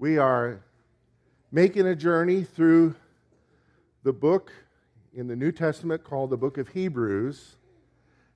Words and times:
We 0.00 0.16
are 0.16 0.62
making 1.52 1.86
a 1.86 1.94
journey 1.94 2.42
through 2.42 2.94
the 4.02 4.14
book 4.14 4.50
in 5.12 5.28
the 5.28 5.36
New 5.36 5.52
Testament 5.52 6.04
called 6.04 6.30
the 6.30 6.38
book 6.38 6.56
of 6.56 6.68
Hebrews. 6.68 7.56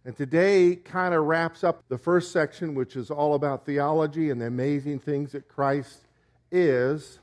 And 0.04 0.14
today 0.14 0.76
kind 0.76 1.14
of 1.14 1.24
wraps 1.24 1.64
up 1.64 1.82
the 1.88 1.96
first 1.96 2.32
section, 2.32 2.74
which 2.74 2.96
is 2.96 3.10
all 3.10 3.32
about 3.32 3.64
theology 3.64 4.28
and 4.28 4.42
the 4.42 4.46
amazing 4.46 4.98
things 4.98 5.32
that 5.32 5.48
Christ 5.48 6.00
is. 6.52 7.18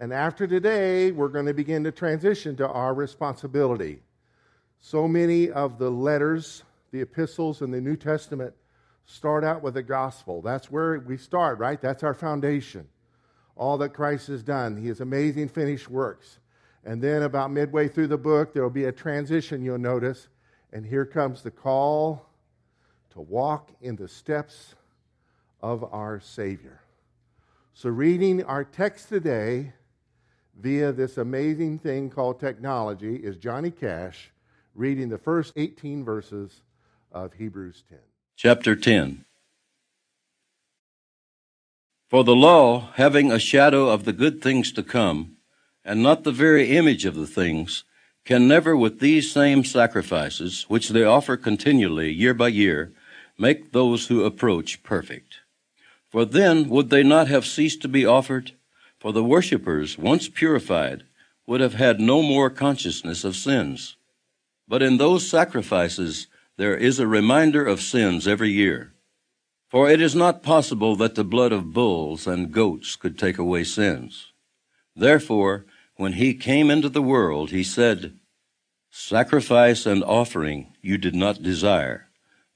And 0.00 0.12
after 0.12 0.48
today, 0.48 1.12
we're 1.12 1.28
going 1.28 1.46
to 1.46 1.54
begin 1.54 1.84
to 1.84 1.92
transition 1.92 2.56
to 2.56 2.66
our 2.66 2.92
responsibility. 2.92 4.00
So 4.80 5.06
many 5.06 5.48
of 5.48 5.78
the 5.78 5.90
letters, 5.90 6.64
the 6.90 7.02
epistles 7.02 7.62
in 7.62 7.70
the 7.70 7.80
New 7.80 7.94
Testament 7.94 8.52
start 9.06 9.44
out 9.44 9.62
with 9.62 9.74
the 9.74 9.82
gospel. 9.84 10.42
That's 10.42 10.72
where 10.72 10.98
we 10.98 11.16
start, 11.16 11.60
right? 11.60 11.80
That's 11.80 12.02
our 12.02 12.14
foundation 12.14 12.88
all 13.58 13.76
that 13.78 13.90
Christ 13.90 14.28
has 14.28 14.42
done, 14.42 14.76
his 14.76 15.00
amazing 15.00 15.48
finished 15.48 15.90
works. 15.90 16.38
And 16.84 17.02
then, 17.02 17.22
about 17.22 17.50
midway 17.50 17.88
through 17.88 18.06
the 18.06 18.16
book, 18.16 18.54
there 18.54 18.62
will 18.62 18.70
be 18.70 18.84
a 18.84 18.92
transition, 18.92 19.62
you'll 19.62 19.78
notice. 19.78 20.28
And 20.72 20.86
here 20.86 21.04
comes 21.04 21.42
the 21.42 21.50
call 21.50 22.24
to 23.10 23.20
walk 23.20 23.72
in 23.80 23.96
the 23.96 24.08
steps 24.08 24.74
of 25.60 25.84
our 25.92 26.20
Savior. 26.20 26.80
So, 27.74 27.90
reading 27.90 28.44
our 28.44 28.64
text 28.64 29.08
today 29.08 29.72
via 30.58 30.92
this 30.92 31.18
amazing 31.18 31.80
thing 31.80 32.10
called 32.10 32.40
technology 32.40 33.16
is 33.16 33.36
Johnny 33.36 33.70
Cash 33.70 34.30
reading 34.74 35.08
the 35.08 35.18
first 35.18 35.52
18 35.56 36.04
verses 36.04 36.62
of 37.10 37.32
Hebrews 37.32 37.82
10. 37.88 37.98
Chapter 38.36 38.76
10 38.76 39.24
for 42.08 42.24
the 42.24 42.34
law, 42.34 42.90
having 42.94 43.30
a 43.30 43.38
shadow 43.38 43.88
of 43.88 44.04
the 44.04 44.12
good 44.12 44.40
things 44.40 44.72
to 44.72 44.82
come, 44.82 45.36
and 45.84 46.02
not 46.02 46.24
the 46.24 46.32
very 46.32 46.70
image 46.76 47.04
of 47.04 47.14
the 47.14 47.26
things, 47.26 47.84
can 48.24 48.48
never 48.48 48.76
with 48.76 48.98
these 48.98 49.30
same 49.30 49.62
sacrifices, 49.64 50.64
which 50.68 50.88
they 50.88 51.04
offer 51.04 51.36
continually 51.36 52.10
year 52.10 52.34
by 52.34 52.48
year, 52.48 52.92
make 53.38 53.72
those 53.72 54.06
who 54.06 54.24
approach 54.24 54.82
perfect. 54.82 55.40
For 56.10 56.24
then 56.24 56.68
would 56.70 56.88
they 56.88 57.02
not 57.02 57.28
have 57.28 57.46
ceased 57.46 57.82
to 57.82 57.88
be 57.88 58.06
offered? 58.06 58.52
For 58.98 59.12
the 59.12 59.24
worshippers, 59.24 59.98
once 59.98 60.28
purified, 60.28 61.04
would 61.46 61.60
have 61.60 61.74
had 61.74 62.00
no 62.00 62.22
more 62.22 62.50
consciousness 62.50 63.22
of 63.22 63.36
sins. 63.36 63.96
But 64.66 64.82
in 64.82 64.96
those 64.96 65.28
sacrifices 65.28 66.26
there 66.56 66.76
is 66.76 66.98
a 66.98 67.06
reminder 67.06 67.64
of 67.64 67.80
sins 67.80 68.26
every 68.26 68.50
year. 68.50 68.92
For 69.68 69.90
it 69.90 70.00
is 70.00 70.14
not 70.14 70.42
possible 70.42 70.96
that 70.96 71.14
the 71.14 71.24
blood 71.24 71.52
of 71.52 71.74
bulls 71.74 72.26
and 72.26 72.52
goats 72.52 72.96
could 72.96 73.18
take 73.18 73.36
away 73.36 73.64
sins. 73.64 74.32
Therefore, 74.96 75.66
when 75.96 76.14
he 76.14 76.32
came 76.32 76.70
into 76.70 76.88
the 76.88 77.02
world, 77.02 77.50
he 77.50 77.62
said, 77.62 78.14
Sacrifice 78.90 79.84
and 79.84 80.02
offering 80.02 80.72
you 80.80 80.96
did 80.96 81.14
not 81.14 81.42
desire, 81.42 82.08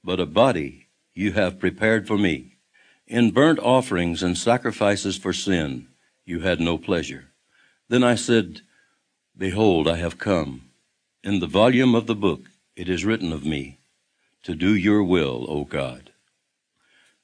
but 0.03 0.19
a 0.19 0.25
body 0.25 0.87
you 1.13 1.33
have 1.33 1.59
prepared 1.59 2.07
for 2.07 2.17
me. 2.17 2.57
In 3.05 3.29
burnt 3.29 3.59
offerings 3.59 4.23
and 4.23 4.35
sacrifices 4.35 5.15
for 5.15 5.33
sin 5.33 5.89
you 6.25 6.39
had 6.39 6.59
no 6.59 6.79
pleasure. 6.79 7.25
Then 7.89 8.03
I 8.03 8.15
said, 8.15 8.61
Behold, 9.37 9.87
I 9.87 9.97
have 9.97 10.17
come. 10.17 10.69
In 11.23 11.39
the 11.39 11.47
volume 11.47 11.93
of 11.93 12.07
the 12.07 12.15
book 12.15 12.49
it 12.75 12.89
is 12.89 13.05
written 13.05 13.31
of 13.31 13.45
me, 13.45 13.81
to 14.41 14.55
do 14.55 14.73
your 14.73 15.03
will, 15.03 15.45
O 15.47 15.63
God 15.63 16.12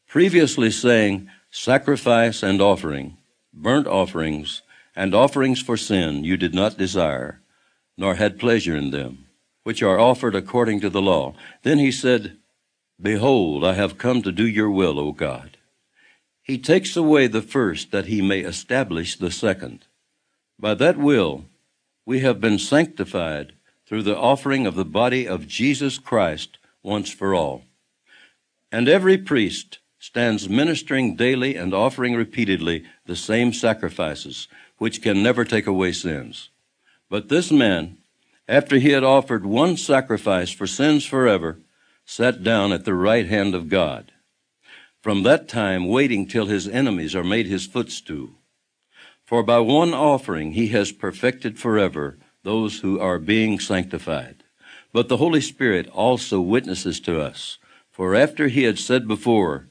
previously 0.10 0.72
saying, 0.72 1.30
Sacrifice 1.52 2.44
and 2.44 2.62
offering, 2.62 3.18
burnt 3.54 3.88
offerings, 3.88 4.64
and 4.96 5.16
offerings 5.16 5.62
for 5.62 5.78
sin 5.78 6.24
you 6.24 6.36
did 6.36 6.54
not 6.54 6.78
desire, 6.78 7.42
nor 7.96 8.16
had 8.16 8.40
pleasure 8.40 8.76
in 8.76 8.90
them, 8.92 9.28
which 9.64 9.82
are 9.82 10.00
offered 10.00 10.36
according 10.36 10.80
to 10.80 10.90
the 10.90 11.02
law. 11.02 11.34
Then 11.64 11.78
he 11.78 11.92
said, 11.92 12.38
Behold, 13.02 13.64
I 13.64 13.74
have 13.74 13.98
come 13.98 14.22
to 14.24 14.32
do 14.32 14.48
your 14.48 14.70
will, 14.70 15.00
O 15.00 15.12
God. 15.12 15.58
He 16.42 16.58
takes 16.58 16.98
away 16.98 17.28
the 17.28 17.42
first 17.42 17.92
that 17.92 18.08
he 18.08 18.22
may 18.22 18.40
establish 18.40 19.16
the 19.16 19.32
second. 19.32 19.86
By 20.60 20.74
that 20.76 20.98
will, 20.98 21.46
we 22.06 22.20
have 22.22 22.42
been 22.42 22.58
sanctified 22.58 23.54
through 23.86 24.04
the 24.04 24.18
offering 24.18 24.66
of 24.66 24.76
the 24.76 24.86
body 24.86 25.28
of 25.28 25.48
Jesus 25.48 26.00
Christ 26.00 26.58
once 26.82 27.12
for 27.12 27.36
all. 27.36 27.64
And 28.72 28.88
every 28.88 29.18
priest 29.18 29.79
stands 30.00 30.50
ministering 30.50 31.16
daily 31.16 31.56
and 31.56 31.74
offering 31.74 32.16
repeatedly 32.16 32.86
the 33.06 33.16
same 33.16 33.52
sacrifices, 33.54 34.48
which 34.78 35.02
can 35.02 35.22
never 35.22 35.44
take 35.44 35.68
away 35.68 35.92
sins. 35.92 36.50
But 37.10 37.30
this 37.30 37.52
man, 37.52 37.98
after 38.48 38.78
he 38.78 38.92
had 38.92 39.04
offered 39.04 39.46
one 39.46 39.78
sacrifice 39.78 40.52
for 40.52 40.66
sins 40.66 41.06
forever, 41.06 41.60
sat 42.06 42.44
down 42.44 42.72
at 42.72 42.86
the 42.86 42.96
right 42.96 43.28
hand 43.28 43.54
of 43.54 43.70
God. 43.70 44.12
From 45.02 45.24
that 45.24 45.48
time, 45.48 45.88
waiting 45.88 46.28
till 46.28 46.48
his 46.48 46.68
enemies 46.68 47.16
are 47.16 47.24
made 47.24 47.46
his 47.46 47.68
footstool. 47.68 48.32
For 49.26 49.44
by 49.44 49.60
one 49.60 49.94
offering 49.94 50.54
he 50.54 50.70
has 50.70 50.92
perfected 50.92 51.60
forever 51.60 52.18
those 52.44 52.80
who 52.80 53.00
are 53.00 53.20
being 53.20 53.60
sanctified. 53.60 54.44
But 54.92 55.08
the 55.08 55.18
Holy 55.18 55.42
Spirit 55.42 55.88
also 55.90 56.42
witnesses 56.42 57.00
to 57.02 57.22
us. 57.22 57.60
For 57.92 58.16
after 58.16 58.48
he 58.48 58.64
had 58.64 58.80
said 58.80 59.08
before, 59.08 59.68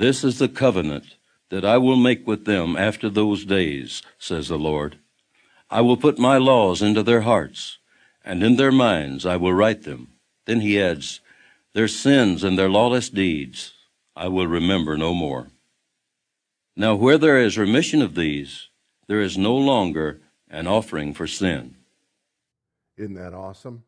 this 0.00 0.24
is 0.24 0.38
the 0.38 0.48
covenant 0.48 1.16
that 1.50 1.62
I 1.62 1.76
will 1.76 1.94
make 1.94 2.26
with 2.26 2.46
them 2.46 2.74
after 2.74 3.10
those 3.10 3.44
days, 3.44 4.00
says 4.18 4.48
the 4.48 4.58
Lord. 4.58 4.96
I 5.68 5.82
will 5.82 5.98
put 5.98 6.18
my 6.18 6.38
laws 6.38 6.80
into 6.80 7.02
their 7.02 7.20
hearts, 7.20 7.76
and 8.24 8.42
in 8.42 8.56
their 8.56 8.72
minds 8.72 9.26
I 9.26 9.36
will 9.36 9.52
write 9.52 9.82
them. 9.82 10.08
Then 10.46 10.60
he 10.60 10.80
adds, 10.80 11.20
Their 11.74 11.86
sins 11.86 12.42
and 12.42 12.58
their 12.58 12.70
lawless 12.70 13.10
deeds 13.10 13.74
I 14.16 14.28
will 14.28 14.46
remember 14.46 14.96
no 14.96 15.12
more. 15.12 15.48
Now, 16.74 16.94
where 16.94 17.18
there 17.18 17.36
is 17.36 17.58
remission 17.58 18.00
of 18.00 18.14
these, 18.14 18.70
there 19.06 19.20
is 19.20 19.36
no 19.36 19.54
longer 19.54 20.22
an 20.48 20.66
offering 20.66 21.12
for 21.12 21.26
sin. 21.26 21.74
Isn't 22.96 23.16
that 23.16 23.34
awesome? 23.34 23.84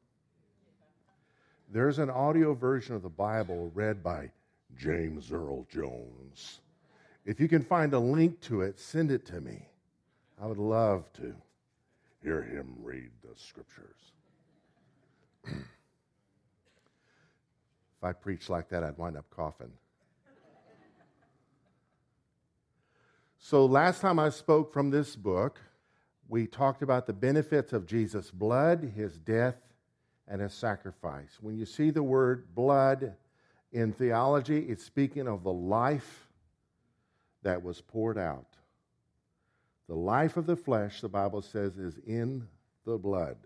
There's 1.72 1.98
an 1.98 2.10
audio 2.10 2.52
version 2.52 2.94
of 2.96 3.02
the 3.02 3.08
Bible 3.08 3.72
read 3.74 4.02
by 4.02 4.30
James 4.76 5.32
Earl 5.32 5.66
Jones. 5.70 6.60
If 7.24 7.40
you 7.40 7.48
can 7.48 7.62
find 7.62 7.92
a 7.92 7.98
link 7.98 8.40
to 8.42 8.62
it, 8.62 8.80
send 8.80 9.10
it 9.10 9.24
to 9.26 9.40
me. 9.40 9.68
I 10.40 10.46
would 10.46 10.58
love 10.58 11.12
to 11.14 11.34
hear 12.22 12.42
him 12.42 12.74
read 12.82 13.10
the 13.22 13.36
scriptures. 13.36 14.12
if 15.44 15.54
I 18.02 18.12
preached 18.12 18.50
like 18.50 18.68
that, 18.70 18.82
I'd 18.82 18.98
wind 18.98 19.16
up 19.16 19.26
coughing. 19.30 19.72
So, 23.38 23.66
last 23.66 24.00
time 24.00 24.20
I 24.20 24.30
spoke 24.30 24.72
from 24.72 24.90
this 24.90 25.16
book, 25.16 25.60
we 26.28 26.46
talked 26.46 26.82
about 26.82 27.06
the 27.06 27.12
benefits 27.12 27.72
of 27.72 27.86
Jesus' 27.86 28.30
blood, 28.30 28.92
his 28.94 29.18
death, 29.18 29.56
and 30.28 30.40
his 30.40 30.54
sacrifice. 30.54 31.38
When 31.40 31.58
you 31.58 31.66
see 31.66 31.90
the 31.90 32.04
word 32.04 32.54
blood, 32.54 33.16
in 33.72 33.92
theology, 33.92 34.58
it's 34.58 34.84
speaking 34.84 35.26
of 35.26 35.42
the 35.42 35.52
life 35.52 36.28
that 37.42 37.62
was 37.62 37.80
poured 37.80 38.18
out. 38.18 38.46
The 39.88 39.94
life 39.94 40.36
of 40.36 40.46
the 40.46 40.56
flesh, 40.56 41.00
the 41.00 41.08
Bible 41.08 41.42
says, 41.42 41.76
is 41.78 41.98
in 42.06 42.46
the 42.84 42.98
blood. 42.98 43.36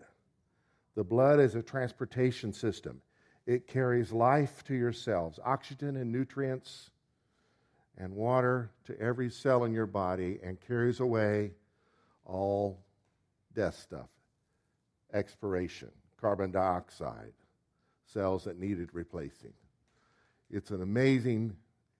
The 0.95 1.03
blood 1.03 1.39
is 1.39 1.55
a 1.55 1.61
transportation 1.61 2.53
system. 2.53 3.01
It 3.45 3.67
carries 3.67 4.11
life 4.11 4.63
to 4.65 4.75
yourselves, 4.75 5.39
oxygen 5.43 5.95
and 5.95 6.11
nutrients 6.11 6.91
and 7.97 8.13
water 8.13 8.69
to 8.85 8.99
every 8.99 9.29
cell 9.29 9.63
in 9.63 9.73
your 9.73 9.87
body, 9.87 10.39
and 10.43 10.59
carries 10.61 10.99
away 10.99 11.51
all 12.25 12.79
death 13.55 13.75
stuff, 13.75 14.09
expiration, 15.13 15.89
carbon 16.21 16.51
dioxide, 16.51 17.33
cells 18.05 18.43
that 18.43 18.59
needed 18.59 18.89
replacing. 18.93 19.53
It's 20.49 20.71
an 20.71 20.81
amazing 20.81 21.55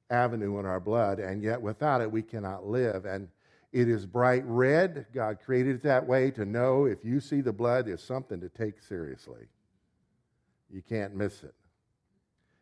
avenue 0.10 0.60
in 0.60 0.66
our 0.66 0.80
blood, 0.80 1.20
and 1.20 1.44
yet 1.44 1.62
without 1.62 2.02
it, 2.02 2.12
we 2.12 2.22
cannot 2.22 2.66
live. 2.66 3.06
And 3.06 3.28
it 3.74 3.90
is 3.90 4.06
bright 4.06 4.44
red. 4.46 5.08
God 5.14 5.40
created 5.44 5.76
it 5.76 5.84
that 5.84 6.08
way 6.08 6.32
to 6.32 6.46
know 6.46 6.86
if 6.86 7.04
you 7.04 7.20
see 7.20 7.42
the 7.42 7.54
blood, 7.54 7.86
there's 7.86 8.04
something 8.04 8.40
to 8.40 8.50
take 8.50 8.82
seriously. 8.82 9.48
You 10.70 10.82
can't 10.82 11.16
miss 11.16 11.44
it. 11.44 11.56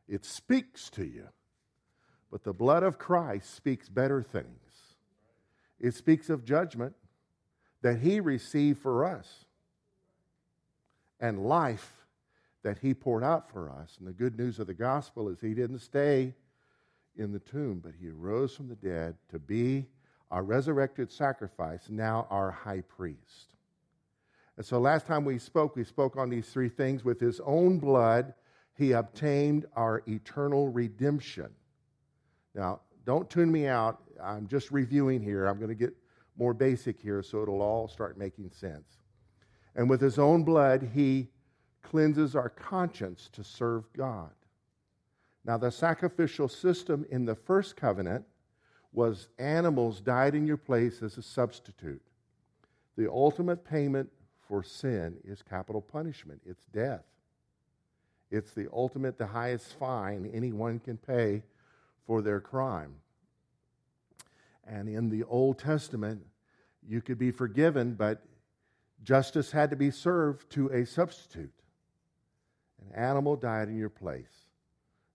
It 0.08 0.26
speaks 0.26 0.90
to 0.92 1.04
you. 1.04 1.28
But 2.32 2.44
the 2.44 2.54
blood 2.54 2.84
of 2.84 2.98
Christ 2.98 3.56
speaks 3.56 3.88
better 3.88 4.22
things. 4.22 4.96
It 5.80 5.94
speaks 5.94 6.30
of 6.30 6.44
judgment 6.44 6.96
that 7.82 8.00
he 8.00 8.20
received 8.20 8.82
for 8.82 9.06
us 9.06 9.46
and 11.20 11.46
life 11.46 12.05
that 12.66 12.80
he 12.80 12.96
poured 12.96 13.24
out 13.24 13.48
for 13.48 13.70
us. 13.70 13.96
And 14.00 14.08
the 14.08 14.12
good 14.12 14.40
news 14.40 14.58
of 14.58 14.66
the 14.66 14.74
gospel 14.74 15.30
is 15.30 15.40
he 15.40 15.54
didn't 15.54 15.80
stay 15.80 16.34
in 17.16 17.32
the 17.32 17.38
tomb, 17.38 17.80
but 17.80 17.94
he 18.02 18.10
arose 18.10 18.56
from 18.56 18.68
the 18.68 18.76
dead 18.76 19.16
to 19.30 19.38
be 19.38 19.86
our 20.32 20.42
resurrected 20.42 21.12
sacrifice, 21.12 21.90
now 21.90 22.26
our 22.32 22.50
high 22.50 22.82
priest. 22.82 23.56
And 24.58 24.66
so 24.66 24.80
last 24.80 25.06
time 25.06 25.24
we 25.24 25.38
spoke, 25.38 25.76
we 25.76 25.84
spoke 25.84 26.18
on 26.18 26.32
these 26.32 26.50
three 26.50 26.70
things. 26.70 27.06
With 27.06 27.20
his 27.20 27.40
own 27.42 27.78
blood, 27.78 28.34
he 28.74 28.94
obtained 28.94 29.68
our 29.76 30.02
eternal 30.08 30.68
redemption. 30.70 31.52
Now, 32.56 32.82
don't 33.06 33.30
tune 33.30 33.52
me 33.52 33.68
out. 33.68 34.02
I'm 34.20 34.48
just 34.48 34.72
reviewing 34.72 35.22
here. 35.22 35.46
I'm 35.46 35.58
going 35.58 35.70
to 35.70 35.76
get 35.76 35.94
more 36.36 36.56
basic 36.56 37.00
here 37.00 37.22
so 37.22 37.44
it'll 37.44 37.62
all 37.62 37.88
start 37.88 38.18
making 38.18 38.50
sense. 38.50 39.04
And 39.76 39.88
with 39.88 40.02
his 40.02 40.18
own 40.18 40.44
blood, 40.44 40.90
he 40.96 41.30
cleanses 41.90 42.36
our 42.36 42.50
conscience 42.50 43.30
to 43.34 43.44
serve 43.44 43.92
God. 43.94 44.32
Now, 45.46 45.58
the 45.58 45.72
sacrificial 45.72 46.48
system 46.48 47.06
in 47.12 47.26
the 47.26 47.36
first 47.36 47.76
covenant 47.76 48.26
was 48.92 49.28
animals 49.38 50.02
died 50.02 50.34
in 50.34 50.48
your 50.48 50.58
place 50.58 51.04
as 51.04 51.18
a 51.18 51.22
substitute. 51.22 52.02
The 52.98 53.12
ultimate 53.12 53.64
payment 53.64 54.10
for 54.48 54.64
sin 54.64 55.18
is 55.24 55.44
capital 55.44 55.82
punishment, 55.82 56.42
it's 56.46 56.66
death. 56.66 57.04
It's 58.32 58.52
the 58.52 58.68
ultimate, 58.74 59.18
the 59.18 59.28
highest 59.28 59.78
fine 59.78 60.30
anyone 60.34 60.80
can 60.80 60.98
pay 60.98 61.44
for 62.08 62.22
their 62.22 62.40
crime. 62.40 62.96
And 64.66 64.90
in 64.90 65.10
the 65.10 65.24
Old 65.24 65.60
Testament, 65.60 66.26
you 66.88 67.02
could 67.02 67.20
be 67.20 67.32
forgiven, 67.32 67.94
but 67.94 68.24
justice 69.04 69.52
had 69.52 69.70
to 69.70 69.76
be 69.76 69.92
served 69.92 70.50
to 70.52 70.70
a 70.70 70.86
substitute. 70.86 71.54
An 72.86 72.96
animal 72.96 73.36
died 73.36 73.68
in 73.68 73.78
your 73.78 73.90
place. 73.90 74.48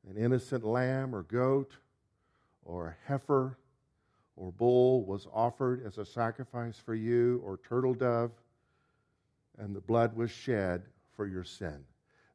An 0.09 0.17
innocent 0.17 0.65
lamb 0.65 1.15
or 1.15 1.23
goat 1.23 1.77
or 2.65 2.89
a 2.89 2.97
heifer 3.09 3.59
or 4.37 4.53
bull 4.53 5.05
was 5.05 5.27
offered 5.33 5.85
as 5.85 5.99
a 5.99 6.05
sacrifice 6.05 6.79
for 6.79 6.95
you, 6.95 7.43
or 7.45 7.59
turtle 7.59 7.93
dove, 7.93 8.31
and 9.59 9.77
the 9.77 9.81
blood 9.81 10.17
was 10.17 10.31
shed 10.31 10.83
for 11.15 11.27
your 11.27 11.45
sin. 11.45 11.85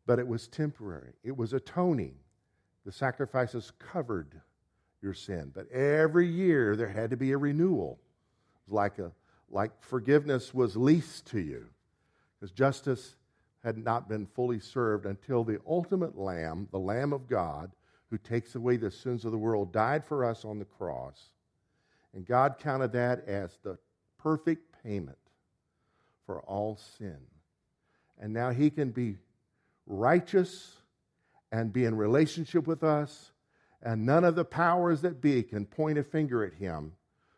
But 0.05 0.19
it 0.19 0.27
was 0.27 0.47
temporary, 0.47 1.13
it 1.23 1.35
was 1.35 1.53
atoning. 1.53 2.15
The 2.85 2.91
sacrifices 2.91 3.71
covered 3.79 4.39
your 5.01 5.15
sin. 5.15 5.51
But 5.53 5.71
every 5.71 6.27
year 6.27 6.75
there 6.75 6.87
had 6.87 7.09
to 7.09 7.17
be 7.17 7.31
a 7.31 7.37
renewal. 7.37 7.99
It 8.53 8.69
was 8.69 8.75
like, 8.75 8.99
a, 8.99 9.11
like 9.49 9.71
forgiveness 9.81 10.53
was 10.53 10.77
leased 10.77 11.25
to 11.27 11.39
you, 11.39 11.65
because 12.39 12.51
justice 12.51 13.15
had 13.65 13.79
not 13.79 14.07
been 14.07 14.27
fully 14.27 14.59
served 14.59 15.07
until 15.07 15.44
the 15.44 15.59
ultimate 15.67 16.15
Lamb, 16.15 16.67
the 16.71 16.77
Lamb 16.77 17.12
of 17.12 17.27
God, 17.27 17.71
who 18.12 18.17
takes 18.19 18.53
away 18.53 18.77
the 18.77 18.91
sins 18.91 19.25
of 19.25 19.31
the 19.31 19.39
world, 19.39 19.73
died 19.73 20.06
for 20.06 20.23
us 20.23 20.45
on 20.45 20.59
the 20.59 20.65
cross. 20.65 21.31
And 22.13 22.27
God 22.27 22.59
counted 22.59 22.91
that 22.91 23.27
as 23.27 23.57
the 23.63 23.79
perfect 24.19 24.71
payment 24.83 25.17
for 26.27 26.41
all 26.41 26.77
sin. 27.00 27.17
And 28.21 28.31
now 28.31 28.51
He 28.51 28.69
can 28.69 28.91
be 28.91 29.17
righteous 29.88 30.77
and 31.51 31.73
be 31.73 31.85
in 31.85 31.95
relationship 31.95 32.68
with 32.68 32.83
us, 32.83 33.31
and 33.81 34.06
none 34.06 34.23
of 34.23 34.35
the 34.35 34.45
powers 34.45 35.01
that 35.01 35.21
be 35.21 35.41
can 35.41 35.65
point 35.65 35.97
a 35.97 36.03
finger 36.03 36.44
at 36.44 36.53
Him 36.53 36.91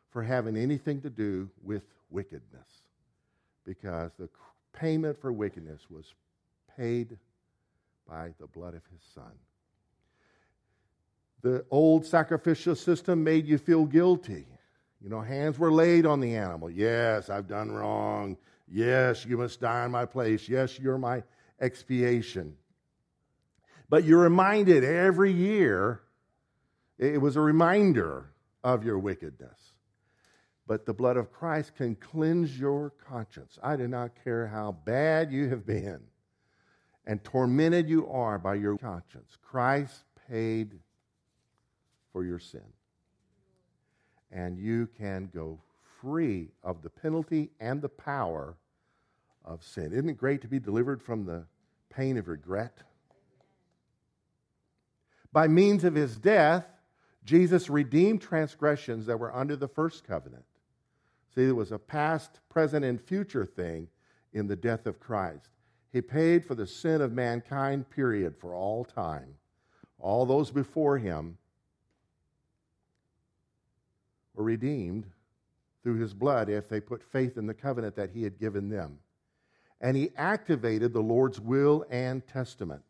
for 0.10 0.24
having 0.24 0.58
anything 0.58 1.00
to 1.02 1.10
do 1.10 1.50
with 1.64 1.84
wickedness 2.10 2.68
because 3.64 4.12
the 4.20 4.30
payment 4.78 5.20
for 5.20 5.32
wickedness 5.32 5.82
was 5.90 6.14
paid 6.78 7.18
by 8.08 8.34
the 8.40 8.48
blood 8.48 8.76
of 8.76 8.82
his 8.92 9.02
son. 9.14 9.32
The 11.42 11.66
old 11.72 12.06
sacrificial 12.06 12.76
system 12.76 13.24
made 13.24 13.48
you 13.48 13.58
feel 13.58 13.86
guilty. 13.86 14.46
You 15.02 15.10
know, 15.10 15.22
hands 15.22 15.60
were 15.60 15.72
laid 15.72 16.06
on 16.06 16.20
the 16.20 16.36
animal. 16.36 16.70
Yes, 16.70 17.30
I've 17.30 17.48
done 17.48 17.72
wrong. 17.72 18.38
Yes, 18.68 19.26
you 19.26 19.38
must 19.38 19.62
die 19.62 19.86
in 19.86 19.92
my 19.92 20.06
place. 20.06 20.48
Yes, 20.50 20.80
you're 20.80 20.98
my 20.98 21.24
expiation. 21.60 22.56
But 23.90 24.04
you're 24.04 24.22
reminded 24.22 24.84
every 24.84 25.32
year, 25.32 26.02
it 26.98 27.22
was 27.22 27.36
a 27.36 27.42
reminder 27.42 28.30
of 28.64 28.84
your 28.84 29.00
wickedness 29.00 29.67
but 30.68 30.86
the 30.86 30.94
blood 30.94 31.18
of 31.18 31.32
Christ 31.32 31.76
can 31.76 31.96
cleanse 31.96 32.60
your 32.60 32.92
conscience. 33.10 33.58
I 33.64 33.78
do 33.78 33.88
not 33.88 34.12
care 34.24 34.48
how 34.48 34.74
bad 34.86 35.32
you 35.32 35.50
have 35.50 35.66
been 35.66 36.02
and 37.06 37.24
tormented 37.24 37.88
you 37.88 38.08
are 38.10 38.38
by 38.38 38.56
your 38.56 38.78
conscience. 38.78 39.38
Christ 39.42 40.04
paid 40.30 40.78
for 42.12 42.26
your 42.26 42.38
sin. 42.38 42.66
And 44.30 44.58
you 44.60 44.90
can 44.98 45.30
go 45.34 45.58
free 46.02 46.50
of 46.64 46.84
the 46.84 46.90
penalty 46.90 47.50
and 47.62 47.82
the 47.82 47.90
power 47.90 48.58
of 49.46 49.64
sin. 49.64 49.94
Isn't 49.94 50.10
it 50.10 50.18
great 50.18 50.42
to 50.42 50.50
be 50.50 50.60
delivered 50.60 51.02
from 51.02 51.26
the 51.26 51.46
pain 51.90 52.18
of 52.18 52.28
regret? 52.28 52.80
By 55.32 55.48
means 55.48 55.86
of 55.86 55.96
his 55.96 56.18
death, 56.18 56.66
Jesus 57.24 57.70
redeemed 57.70 58.22
transgressions 58.22 59.06
that 59.06 59.20
were 59.20 59.34
under 59.34 59.56
the 59.56 59.68
first 59.68 60.04
covenant. 60.04 60.44
See, 61.38 61.44
it 61.44 61.56
was 61.56 61.72
a 61.72 61.78
past, 61.78 62.40
present, 62.50 62.84
and 62.84 63.00
future 63.00 63.46
thing 63.46 63.90
in 64.34 64.48
the 64.48 64.56
death 64.56 64.88
of 64.88 65.00
Christ. 65.00 65.52
He 65.94 66.02
paid 66.02 66.44
for 66.44 66.56
the 66.56 66.66
sin 66.66 67.00
of 67.00 67.14
mankind, 67.14 67.92
period, 67.92 68.36
for 68.36 68.56
all 68.56 68.84
time. 68.84 69.36
All 70.00 70.26
those 70.26 70.50
before 70.50 70.98
him 70.98 71.38
were 74.34 74.46
redeemed 74.46 75.06
through 75.84 76.00
his 76.00 76.16
blood 76.16 76.50
if 76.50 76.68
they 76.68 76.80
put 76.80 77.04
faith 77.04 77.38
in 77.38 77.46
the 77.46 77.54
covenant 77.54 77.96
that 77.98 78.10
he 78.10 78.24
had 78.24 78.40
given 78.40 78.70
them. 78.70 78.98
And 79.80 79.96
he 79.96 80.10
activated 80.18 80.92
the 80.92 81.02
Lord's 81.02 81.40
will 81.40 81.86
and 81.92 82.26
testament. 82.26 82.82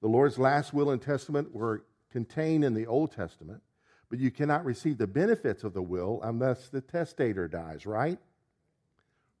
The 0.00 0.08
Lord's 0.08 0.38
last 0.38 0.72
will 0.72 0.90
and 0.90 1.02
testament 1.02 1.54
were 1.54 1.84
contained 2.10 2.64
in 2.64 2.72
the 2.72 2.86
Old 2.86 3.12
Testament. 3.12 3.60
But 4.14 4.20
you 4.20 4.30
cannot 4.30 4.64
receive 4.64 4.96
the 4.96 5.08
benefits 5.08 5.64
of 5.64 5.74
the 5.74 5.82
will 5.82 6.20
unless 6.22 6.68
the 6.68 6.80
testator 6.80 7.48
dies, 7.48 7.84
right? 7.84 8.20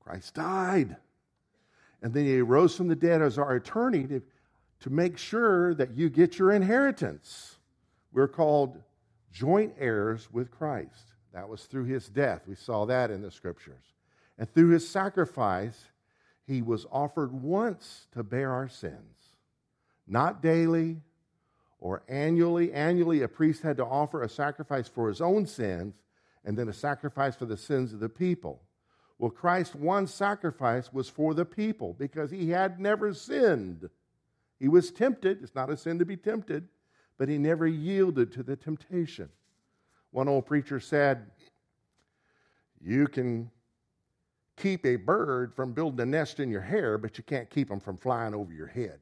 Christ 0.00 0.34
died. 0.34 0.96
And 2.02 2.12
then 2.12 2.24
he 2.24 2.40
rose 2.40 2.76
from 2.76 2.88
the 2.88 2.96
dead 2.96 3.22
as 3.22 3.38
our 3.38 3.54
attorney 3.54 4.02
to, 4.08 4.20
to 4.80 4.90
make 4.90 5.16
sure 5.16 5.76
that 5.76 5.92
you 5.92 6.10
get 6.10 6.40
your 6.40 6.50
inheritance. 6.50 7.58
We're 8.12 8.26
called 8.26 8.82
joint 9.30 9.74
heirs 9.78 10.28
with 10.32 10.50
Christ. 10.50 11.12
That 11.32 11.48
was 11.48 11.66
through 11.66 11.84
his 11.84 12.08
death. 12.08 12.42
We 12.48 12.56
saw 12.56 12.84
that 12.86 13.12
in 13.12 13.22
the 13.22 13.30
scriptures. 13.30 13.84
And 14.38 14.52
through 14.52 14.70
his 14.70 14.88
sacrifice, 14.88 15.84
he 16.48 16.62
was 16.62 16.84
offered 16.90 17.32
once 17.32 18.08
to 18.10 18.24
bear 18.24 18.50
our 18.50 18.68
sins. 18.68 19.36
Not 20.08 20.42
daily, 20.42 20.96
or 21.84 22.02
annually. 22.08 22.72
Annually, 22.72 23.22
a 23.22 23.28
priest 23.28 23.62
had 23.62 23.76
to 23.76 23.84
offer 23.84 24.22
a 24.22 24.28
sacrifice 24.28 24.88
for 24.88 25.06
his 25.06 25.20
own 25.20 25.46
sins 25.46 25.94
and 26.42 26.56
then 26.56 26.68
a 26.68 26.72
sacrifice 26.72 27.36
for 27.36 27.44
the 27.44 27.58
sins 27.58 27.92
of 27.92 28.00
the 28.00 28.08
people. 28.08 28.62
Well, 29.18 29.30
Christ's 29.30 29.74
one 29.74 30.06
sacrifice 30.06 30.92
was 30.94 31.10
for 31.10 31.34
the 31.34 31.44
people 31.44 31.92
because 31.92 32.30
he 32.30 32.48
had 32.48 32.80
never 32.80 33.12
sinned. 33.12 33.90
He 34.58 34.66
was 34.66 34.90
tempted. 34.90 35.42
It's 35.42 35.54
not 35.54 35.70
a 35.70 35.76
sin 35.76 35.98
to 35.98 36.06
be 36.06 36.16
tempted, 36.16 36.68
but 37.18 37.28
he 37.28 37.36
never 37.36 37.66
yielded 37.66 38.32
to 38.32 38.42
the 38.42 38.56
temptation. 38.56 39.28
One 40.10 40.26
old 40.26 40.46
preacher 40.46 40.80
said, 40.80 41.26
You 42.80 43.08
can 43.08 43.50
keep 44.56 44.86
a 44.86 44.96
bird 44.96 45.54
from 45.54 45.74
building 45.74 46.00
a 46.00 46.06
nest 46.06 46.40
in 46.40 46.50
your 46.50 46.62
hair, 46.62 46.96
but 46.96 47.18
you 47.18 47.24
can't 47.24 47.50
keep 47.50 47.68
them 47.68 47.80
from 47.80 47.98
flying 47.98 48.34
over 48.34 48.54
your 48.54 48.68
head. 48.68 49.00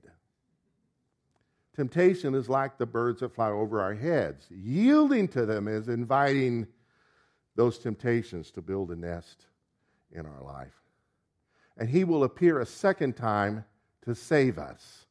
Temptation 1.74 2.34
is 2.34 2.48
like 2.48 2.76
the 2.76 2.86
birds 2.86 3.20
that 3.20 3.34
fly 3.34 3.48
over 3.48 3.80
our 3.80 3.94
heads. 3.94 4.46
Yielding 4.50 5.28
to 5.28 5.46
them 5.46 5.68
is 5.68 5.88
inviting 5.88 6.66
those 7.56 7.78
temptations 7.78 8.50
to 8.50 8.62
build 8.62 8.90
a 8.90 8.96
nest 8.96 9.46
in 10.10 10.26
our 10.26 10.42
life. 10.42 10.82
And 11.78 11.88
he 11.88 12.04
will 12.04 12.24
appear 12.24 12.60
a 12.60 12.66
second 12.66 13.16
time 13.16 13.64
to 14.02 14.14
save 14.14 14.58
us. 14.58 15.06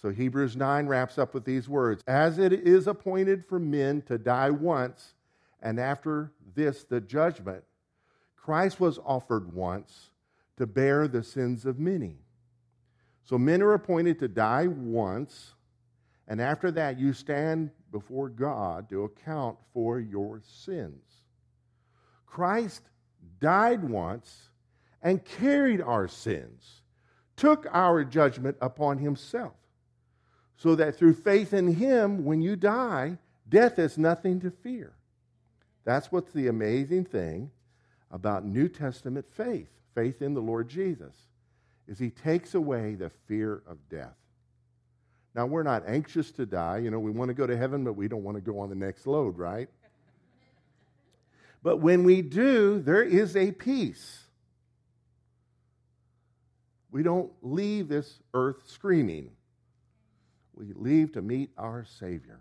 So 0.00 0.10
Hebrews 0.10 0.56
9 0.56 0.86
wraps 0.86 1.16
up 1.16 1.32
with 1.32 1.44
these 1.44 1.68
words 1.68 2.04
As 2.06 2.38
it 2.38 2.52
is 2.52 2.86
appointed 2.86 3.46
for 3.46 3.58
men 3.58 4.02
to 4.02 4.18
die 4.18 4.50
once, 4.50 5.14
and 5.62 5.80
after 5.80 6.32
this 6.54 6.84
the 6.84 7.00
judgment, 7.00 7.64
Christ 8.36 8.78
was 8.78 8.98
offered 9.04 9.52
once 9.54 10.10
to 10.58 10.66
bear 10.66 11.08
the 11.08 11.22
sins 11.22 11.64
of 11.64 11.78
many. 11.78 12.18
So 13.22 13.38
men 13.38 13.62
are 13.62 13.72
appointed 13.72 14.18
to 14.20 14.28
die 14.28 14.66
once 14.66 15.55
and 16.28 16.40
after 16.40 16.70
that, 16.72 16.98
you 16.98 17.12
stand 17.12 17.70
before 17.92 18.28
God 18.28 18.88
to 18.88 19.04
account 19.04 19.58
for 19.72 20.00
your 20.00 20.40
sins. 20.44 21.02
Christ 22.26 22.82
died 23.40 23.84
once 23.88 24.50
and 25.02 25.24
carried 25.24 25.80
our 25.80 26.08
sins, 26.08 26.82
took 27.36 27.66
our 27.72 28.02
judgment 28.02 28.56
upon 28.60 28.98
himself, 28.98 29.54
so 30.56 30.74
that 30.74 30.96
through 30.96 31.14
faith 31.14 31.52
in 31.54 31.72
him, 31.74 32.24
when 32.24 32.40
you 32.40 32.56
die, 32.56 33.18
death 33.48 33.78
is 33.78 33.96
nothing 33.96 34.40
to 34.40 34.50
fear. 34.50 34.94
That's 35.84 36.10
what's 36.10 36.32
the 36.32 36.48
amazing 36.48 37.04
thing 37.04 37.50
about 38.10 38.44
New 38.44 38.68
Testament 38.68 39.26
faith, 39.30 39.68
faith 39.94 40.22
in 40.22 40.34
the 40.34 40.40
Lord 40.40 40.68
Jesus, 40.68 41.14
is 41.86 41.98
he 41.98 42.10
takes 42.10 42.54
away 42.54 42.96
the 42.96 43.10
fear 43.28 43.62
of 43.68 43.78
death. 43.88 44.16
Now, 45.36 45.44
we're 45.44 45.62
not 45.62 45.86
anxious 45.86 46.32
to 46.32 46.46
die. 46.46 46.78
You 46.78 46.90
know, 46.90 46.98
we 46.98 47.10
want 47.10 47.28
to 47.28 47.34
go 47.34 47.46
to 47.46 47.54
heaven, 47.54 47.84
but 47.84 47.92
we 47.92 48.08
don't 48.08 48.24
want 48.24 48.38
to 48.38 48.40
go 48.40 48.58
on 48.58 48.70
the 48.70 48.74
next 48.74 49.06
load, 49.06 49.36
right? 49.36 49.68
But 51.62 51.76
when 51.76 52.04
we 52.04 52.22
do, 52.22 52.80
there 52.80 53.02
is 53.02 53.36
a 53.36 53.52
peace. 53.52 54.24
We 56.90 57.02
don't 57.02 57.30
leave 57.42 57.88
this 57.88 58.18
earth 58.32 58.62
screaming. 58.66 59.30
We 60.54 60.72
leave 60.74 61.12
to 61.12 61.20
meet 61.20 61.50
our 61.58 61.84
Savior. 61.84 62.40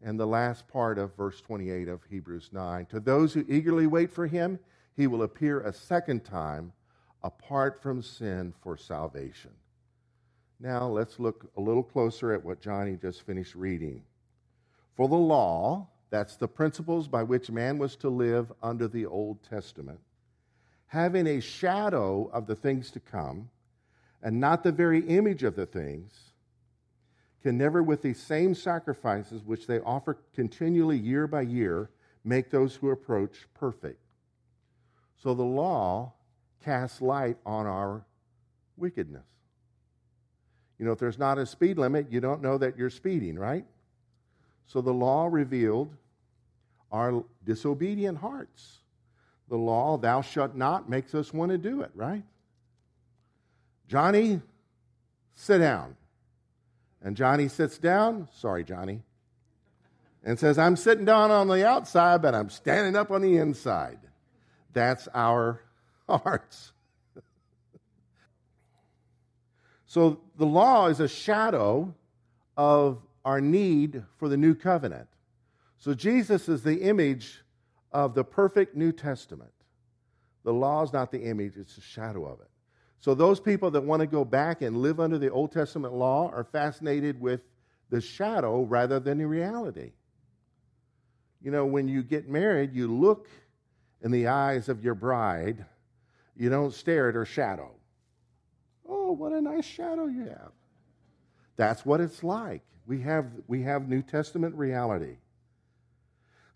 And 0.00 0.20
the 0.20 0.26
last 0.26 0.68
part 0.68 0.96
of 0.96 1.16
verse 1.16 1.40
28 1.40 1.88
of 1.88 2.02
Hebrews 2.08 2.50
9 2.52 2.86
To 2.86 3.00
those 3.00 3.34
who 3.34 3.44
eagerly 3.48 3.88
wait 3.88 4.12
for 4.12 4.28
him, 4.28 4.60
he 4.96 5.08
will 5.08 5.24
appear 5.24 5.60
a 5.60 5.72
second 5.72 6.24
time 6.24 6.72
apart 7.24 7.82
from 7.82 8.00
sin 8.00 8.54
for 8.62 8.76
salvation. 8.76 9.50
Now 10.64 10.88
let's 10.88 11.20
look 11.20 11.50
a 11.58 11.60
little 11.60 11.82
closer 11.82 12.32
at 12.32 12.42
what 12.42 12.62
Johnny 12.62 12.96
just 12.96 13.20
finished 13.26 13.54
reading. 13.54 14.02
For 14.96 15.08
the 15.08 15.14
law, 15.14 15.88
that's 16.08 16.36
the 16.36 16.48
principles 16.48 17.06
by 17.06 17.22
which 17.22 17.50
man 17.50 17.76
was 17.76 17.96
to 17.96 18.08
live 18.08 18.50
under 18.62 18.88
the 18.88 19.04
Old 19.04 19.42
Testament, 19.42 20.00
having 20.86 21.26
a 21.26 21.40
shadow 21.40 22.30
of 22.32 22.46
the 22.46 22.54
things 22.54 22.90
to 22.92 23.00
come, 23.00 23.50
and 24.22 24.40
not 24.40 24.62
the 24.62 24.72
very 24.72 25.00
image 25.00 25.42
of 25.42 25.54
the 25.54 25.66
things, 25.66 26.32
can 27.42 27.58
never, 27.58 27.82
with 27.82 28.00
these 28.00 28.22
same 28.22 28.54
sacrifices 28.54 29.44
which 29.44 29.66
they 29.66 29.80
offer 29.80 30.16
continually 30.34 30.96
year 30.96 31.26
by 31.26 31.42
year, 31.42 31.90
make 32.24 32.50
those 32.50 32.74
who 32.74 32.88
approach 32.88 33.46
perfect. 33.52 34.00
So 35.22 35.34
the 35.34 35.42
law 35.42 36.14
casts 36.64 37.02
light 37.02 37.36
on 37.44 37.66
our 37.66 38.06
wickedness. 38.78 39.33
You 40.78 40.86
know, 40.86 40.92
if 40.92 40.98
there's 40.98 41.18
not 41.18 41.38
a 41.38 41.46
speed 41.46 41.78
limit, 41.78 42.10
you 42.10 42.20
don't 42.20 42.42
know 42.42 42.58
that 42.58 42.76
you're 42.76 42.90
speeding, 42.90 43.38
right? 43.38 43.64
So 44.66 44.80
the 44.80 44.92
law 44.92 45.26
revealed 45.26 45.94
our 46.90 47.24
disobedient 47.44 48.18
hearts. 48.18 48.78
The 49.48 49.56
law, 49.56 49.98
thou 49.98 50.22
shalt 50.22 50.54
not, 50.54 50.88
makes 50.88 51.14
us 51.14 51.32
want 51.32 51.52
to 51.52 51.58
do 51.58 51.82
it, 51.82 51.90
right? 51.94 52.24
Johnny, 53.88 54.40
sit 55.34 55.58
down. 55.58 55.96
And 57.02 57.16
Johnny 57.16 57.48
sits 57.48 57.78
down. 57.78 58.28
Sorry, 58.32 58.64
Johnny. 58.64 59.02
And 60.24 60.38
says, 60.38 60.58
I'm 60.58 60.76
sitting 60.76 61.04
down 61.04 61.30
on 61.30 61.48
the 61.48 61.66
outside, 61.66 62.22
but 62.22 62.34
I'm 62.34 62.48
standing 62.48 62.96
up 62.96 63.10
on 63.10 63.20
the 63.20 63.36
inside. 63.36 63.98
That's 64.72 65.06
our 65.12 65.60
hearts. 66.08 66.72
So 69.94 70.18
the 70.38 70.44
law 70.44 70.88
is 70.88 70.98
a 70.98 71.06
shadow 71.06 71.94
of 72.56 73.00
our 73.24 73.40
need 73.40 74.02
for 74.16 74.28
the 74.28 74.36
new 74.36 74.52
covenant. 74.52 75.06
So 75.78 75.94
Jesus 75.94 76.48
is 76.48 76.64
the 76.64 76.82
image 76.82 77.44
of 77.92 78.12
the 78.12 78.24
perfect 78.24 78.74
New 78.74 78.90
Testament. 78.90 79.52
The 80.42 80.52
law 80.52 80.82
is 80.82 80.92
not 80.92 81.12
the 81.12 81.22
image, 81.22 81.56
it's 81.56 81.78
a 81.78 81.80
shadow 81.80 82.24
of 82.26 82.40
it. 82.40 82.48
So 82.98 83.14
those 83.14 83.38
people 83.38 83.70
that 83.70 83.84
want 83.84 84.00
to 84.00 84.08
go 84.08 84.24
back 84.24 84.62
and 84.62 84.78
live 84.78 84.98
under 84.98 85.16
the 85.16 85.30
Old 85.30 85.52
Testament 85.52 85.94
law 85.94 86.28
are 86.28 86.42
fascinated 86.42 87.20
with 87.20 87.42
the 87.90 88.00
shadow 88.00 88.62
rather 88.62 88.98
than 88.98 89.18
the 89.18 89.28
reality. 89.28 89.92
You 91.40 91.52
know, 91.52 91.66
when 91.66 91.86
you 91.86 92.02
get 92.02 92.28
married, 92.28 92.74
you 92.74 92.92
look 92.92 93.28
in 94.02 94.10
the 94.10 94.26
eyes 94.26 94.68
of 94.68 94.82
your 94.82 94.96
bride, 94.96 95.64
you 96.36 96.50
don't 96.50 96.74
stare 96.74 97.10
at 97.10 97.14
her 97.14 97.24
shadow. 97.24 97.73
What 99.14 99.32
a 99.32 99.40
nice 99.40 99.64
shadow 99.64 100.06
you 100.06 100.26
have. 100.26 100.52
That's 101.56 101.86
what 101.86 102.00
it's 102.00 102.22
like. 102.22 102.62
We 102.86 103.00
have, 103.02 103.26
we 103.46 103.62
have 103.62 103.88
New 103.88 104.02
Testament 104.02 104.54
reality. 104.54 105.16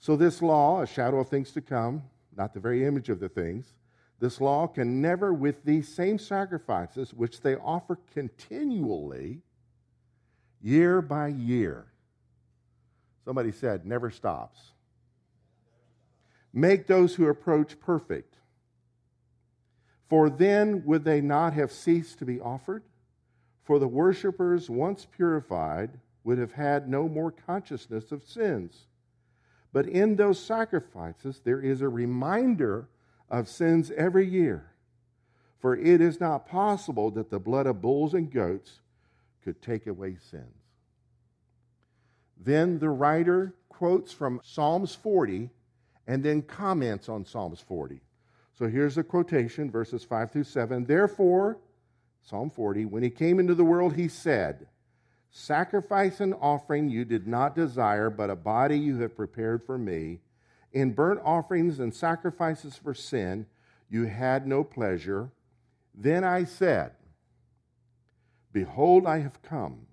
So, 0.01 0.17
this 0.17 0.43
law, 0.43 0.83
a 0.83 0.87
shadow 0.87 1.21
of 1.21 1.29
things 1.29 1.53
to 1.53 1.61
come, 1.61 2.03
not 2.37 2.55
the 2.55 2.61
very 2.61 2.85
image 2.85 3.09
of 3.09 3.21
the 3.21 3.29
things, 3.29 3.73
this 4.21 4.41
law 4.41 4.67
can 4.67 5.01
never, 5.01 5.33
with 5.33 5.65
these 5.65 5.89
same 5.93 6.19
sacrifices, 6.19 7.15
which 7.15 7.41
they 7.41 7.55
offer 7.57 7.99
continually, 8.13 9.43
year 10.61 11.01
by 11.01 11.29
year, 11.29 11.87
somebody 13.25 13.53
said, 13.53 13.87
never 13.87 14.11
stops, 14.11 14.73
make 16.53 16.87
those 16.87 17.15
who 17.15 17.29
approach 17.29 17.79
perfect. 17.79 18.38
For 20.09 20.31
then 20.31 20.85
would 20.87 21.05
they 21.05 21.21
not 21.21 21.53
have 21.53 21.71
ceased 21.71 22.19
to 22.19 22.25
be 22.25 22.41
offered? 22.41 22.83
For 23.63 23.79
the 23.79 23.89
worshippers, 23.89 24.71
once 24.71 25.05
purified, 25.05 25.91
would 26.25 26.39
have 26.39 26.53
had 26.53 26.89
no 26.89 27.09
more 27.09 27.31
consciousness 27.31 28.11
of 28.11 28.25
sins. 28.25 28.87
But 29.73 29.87
in 29.87 30.17
those 30.17 30.41
sacrifices, 30.41 31.41
there 31.45 31.61
is 31.61 31.83
a 31.83 31.89
reminder 31.89 32.89
of 33.29 33.49
sins 33.49 33.91
every 33.91 34.27
year. 34.27 34.73
For 35.59 35.77
it 35.77 36.01
is 36.01 36.21
not 36.21 36.47
possible 36.47 37.11
that 37.11 37.31
the 37.31 37.39
blood 37.39 37.67
of 37.67 37.83
bulls 37.83 38.15
and 38.15 38.31
goats 38.31 38.81
could 39.43 39.61
take 39.61 39.87
away 39.87 40.17
sins. 40.31 40.45
Then 42.41 42.79
the 42.79 42.91
writer 42.91 43.55
quotes 43.69 44.13
from 44.13 44.41
Psalms 44.43 44.95
40 44.95 45.51
and 46.07 46.25
then 46.25 46.43
comments 46.43 47.09
on 47.09 47.27
Psalms 47.27 47.61
40. 47.61 48.01
So 48.59 48.67
here's 48.67 48.99
a 48.99 49.05
quotation, 49.05 49.71
verses 49.71 50.03
5 50.03 50.33
through 50.33 50.43
7. 50.43 50.85
Therefore, 50.85 51.59
Psalm 52.23 52.51
40, 52.51 52.87
when 52.87 53.05
he 53.05 53.11
came 53.11 53.39
into 53.39 53.55
the 53.55 53.65
world, 53.65 53.95
he 53.95 54.09
said, 54.09 54.67
Sacrifice 55.31 56.19
and 56.19 56.35
offering 56.41 56.89
you 56.89 57.05
did 57.05 57.29
not 57.29 57.55
desire, 57.55 58.11
but 58.11 58.31
a 58.31 58.35
body 58.35 58.77
you 58.77 58.99
have 58.99 59.15
prepared 59.15 59.65
for 59.65 59.79
me. 59.79 60.19
In 60.73 60.93
burnt 60.93 61.21
offerings 61.25 61.79
and 61.79 61.95
sacrifices 61.95 62.75
for 62.75 62.95
sin, 62.95 63.47
you 63.89 64.07
had 64.07 64.49
no 64.49 64.65
pleasure. 64.65 65.31
Then 65.95 66.25
I 66.25 66.43
said, 66.43 66.91
Behold, 68.53 69.07
I 69.07 69.21
have 69.21 69.41
come. 69.41 69.87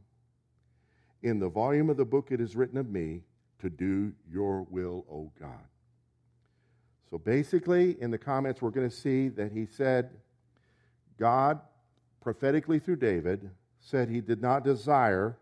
In 1.22 1.38
the 1.38 1.50
volume 1.50 1.91
of 1.91 1.98
the 1.98 2.05
book 2.05 2.29
it 2.31 2.41
is 2.41 2.55
written 2.55 2.79
of 2.79 2.89
me 2.89 3.22
to 3.60 3.69
do 3.69 4.13
your 4.27 4.63
will, 4.63 5.05
O 5.07 5.31
God. 5.39 5.67
So 7.09 7.17
basically, 7.17 8.01
in 8.01 8.12
the 8.12 8.17
comments, 8.17 8.62
we're 8.62 8.71
going 8.71 8.89
to 8.89 8.95
see 8.95 9.29
that 9.29 9.51
he 9.51 9.65
said, 9.65 10.09
God, 11.19 11.59
prophetically 12.21 12.79
through 12.79 12.97
David, 12.97 13.50
said 13.79 14.09
he 14.09 14.21
did 14.21 14.41
not 14.41 14.63
desire 14.63 15.38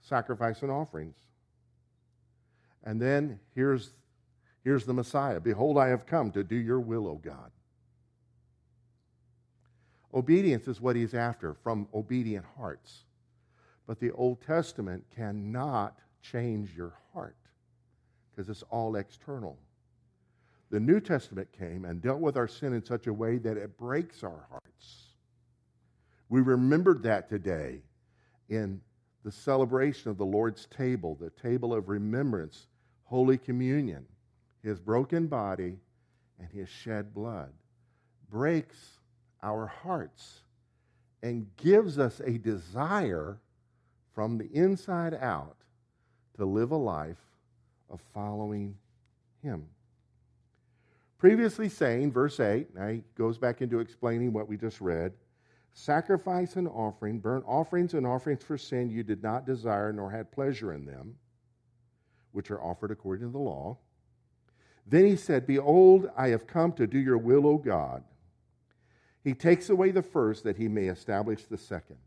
sacrifice 0.00 0.62
and 0.62 0.70
offerings. 0.70 1.16
And 2.84 3.00
then 3.00 3.40
here's, 3.54 3.92
here's 4.64 4.84
the 4.84 4.94
Messiah 4.94 5.40
Behold, 5.40 5.76
I 5.76 5.88
have 5.88 6.06
come 6.06 6.30
to 6.32 6.44
do 6.44 6.56
your 6.56 6.80
will, 6.80 7.06
O 7.08 7.16
God. 7.16 7.50
Obedience 10.14 10.68
is 10.68 10.80
what 10.80 10.96
he's 10.96 11.14
after 11.14 11.54
from 11.54 11.86
obedient 11.92 12.46
hearts. 12.56 13.04
But 13.86 14.00
the 14.00 14.10
Old 14.12 14.40
Testament 14.42 15.04
cannot 15.14 15.98
change 16.22 16.74
your 16.74 16.94
heart 17.12 17.36
because 18.30 18.48
it's 18.48 18.62
all 18.70 18.96
external. 18.96 19.58
The 20.70 20.80
New 20.80 21.00
Testament 21.00 21.48
came 21.52 21.84
and 21.84 22.02
dealt 22.02 22.20
with 22.20 22.36
our 22.36 22.48
sin 22.48 22.74
in 22.74 22.84
such 22.84 23.06
a 23.06 23.12
way 23.12 23.38
that 23.38 23.56
it 23.56 23.78
breaks 23.78 24.22
our 24.22 24.46
hearts. 24.50 25.06
We 26.28 26.42
remembered 26.42 27.02
that 27.04 27.28
today 27.28 27.80
in 28.48 28.80
the 29.24 29.32
celebration 29.32 30.10
of 30.10 30.18
the 30.18 30.26
Lord's 30.26 30.66
table, 30.66 31.14
the 31.14 31.30
table 31.30 31.72
of 31.72 31.88
remembrance, 31.88 32.66
Holy 33.04 33.38
Communion. 33.38 34.04
His 34.62 34.78
broken 34.78 35.26
body 35.26 35.78
and 36.38 36.48
his 36.50 36.68
shed 36.68 37.14
blood 37.14 37.52
breaks 38.30 38.98
our 39.42 39.66
hearts 39.66 40.42
and 41.22 41.46
gives 41.56 41.98
us 41.98 42.20
a 42.20 42.38
desire 42.38 43.38
from 44.14 44.36
the 44.36 44.50
inside 44.52 45.14
out 45.14 45.56
to 46.36 46.44
live 46.44 46.72
a 46.72 46.76
life 46.76 47.16
of 47.88 48.00
following 48.12 48.76
him. 49.42 49.66
Previously 51.18 51.68
saying, 51.68 52.12
verse 52.12 52.38
8, 52.38 52.74
now 52.76 52.88
he 52.88 53.02
goes 53.16 53.38
back 53.38 53.60
into 53.60 53.80
explaining 53.80 54.32
what 54.32 54.48
we 54.48 54.56
just 54.56 54.80
read 54.80 55.12
sacrifice 55.74 56.56
and 56.56 56.66
offering, 56.66 57.20
burnt 57.20 57.44
offerings 57.46 57.94
and 57.94 58.04
offerings 58.04 58.42
for 58.42 58.58
sin 58.58 58.90
you 58.90 59.04
did 59.04 59.22
not 59.22 59.46
desire 59.46 59.92
nor 59.92 60.10
had 60.10 60.32
pleasure 60.32 60.72
in 60.72 60.84
them, 60.84 61.14
which 62.32 62.50
are 62.50 62.60
offered 62.60 62.90
according 62.90 63.24
to 63.24 63.32
the 63.32 63.38
law. 63.38 63.76
Then 64.86 65.04
he 65.04 65.14
said, 65.14 65.46
Behold, 65.46 66.10
I 66.16 66.28
have 66.28 66.48
come 66.48 66.72
to 66.72 66.86
do 66.86 66.98
your 66.98 67.18
will, 67.18 67.46
O 67.46 67.58
God. 67.58 68.02
He 69.22 69.34
takes 69.34 69.70
away 69.70 69.90
the 69.92 70.02
first 70.02 70.42
that 70.44 70.56
he 70.56 70.66
may 70.66 70.86
establish 70.86 71.44
the 71.44 71.58
second. 71.58 71.98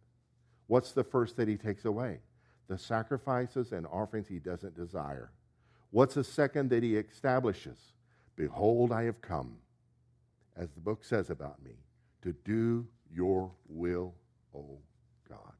What's 0.67 0.91
the 0.91 1.03
first 1.03 1.37
that 1.37 1.47
he 1.47 1.55
takes 1.55 1.85
away? 1.85 2.19
The 2.67 2.77
sacrifices 2.77 3.71
and 3.71 3.85
offerings 3.87 4.27
he 4.27 4.39
doesn't 4.39 4.75
desire. 4.75 5.31
What's 5.91 6.15
the 6.15 6.23
second 6.23 6.69
that 6.71 6.83
he 6.83 6.95
establishes? 6.95 7.77
Behold, 8.41 8.91
I 8.91 9.03
have 9.03 9.21
come, 9.21 9.55
as 10.57 10.71
the 10.71 10.79
book 10.79 11.03
says 11.03 11.29
about 11.29 11.63
me, 11.63 11.75
to 12.23 12.33
do 12.43 12.87
your 13.13 13.51
will, 13.69 14.15
O 14.55 14.79
God. 15.29 15.53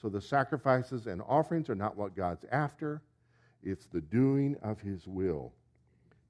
So 0.00 0.08
the 0.08 0.20
sacrifices 0.20 1.08
and 1.08 1.20
offerings 1.26 1.68
are 1.68 1.74
not 1.74 1.96
what 1.96 2.14
God's 2.14 2.44
after, 2.52 3.02
it's 3.64 3.86
the 3.86 4.00
doing 4.00 4.54
of 4.62 4.80
his 4.80 5.08
will, 5.08 5.52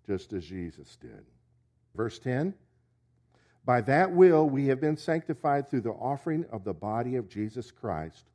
just 0.07 0.33
as 0.33 0.47
Jesus 0.47 0.97
did. 0.97 1.27
Verse 1.95 2.19
10 2.19 2.55
By 3.67 3.83
that 3.83 4.11
will 4.11 4.49
we 4.49 4.69
have 4.69 4.81
been 4.81 4.97
sanctified 4.97 5.69
through 5.69 5.83
the 5.83 5.91
offering 5.91 6.47
of 6.51 6.65
the 6.65 6.73
body 6.73 7.17
of 7.17 7.29
Jesus 7.29 7.71
Christ 7.71 8.31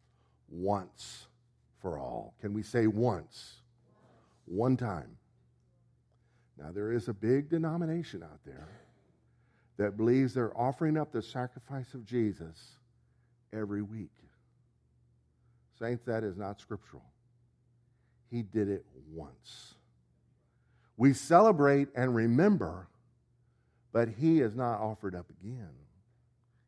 once 0.47 1.25
for 1.81 1.97
all. 1.97 2.35
Can 2.39 2.53
we 2.53 2.61
say 2.61 2.85
once? 2.85 3.61
One 4.45 4.77
time. 4.77 5.17
Now, 6.57 6.71
there 6.71 6.91
is 6.91 7.07
a 7.07 7.13
big 7.13 7.49
denomination 7.49 8.23
out 8.23 8.39
there 8.45 8.69
that 9.77 9.97
believes 9.97 10.33
they're 10.33 10.55
offering 10.57 10.97
up 10.97 11.11
the 11.11 11.21
sacrifice 11.21 11.93
of 11.93 12.05
Jesus 12.05 12.77
every 13.51 13.81
week. 13.81 14.11
Saints, 15.79 16.03
that 16.05 16.23
is 16.23 16.37
not 16.37 16.61
scriptural. 16.61 17.03
He 18.29 18.43
did 18.43 18.69
it 18.69 18.85
once. 19.11 19.73
We 20.95 21.13
celebrate 21.13 21.89
and 21.95 22.15
remember, 22.15 22.87
but 23.91 24.09
he 24.09 24.41
is 24.41 24.55
not 24.55 24.79
offered 24.79 25.15
up 25.15 25.25
again. 25.29 25.69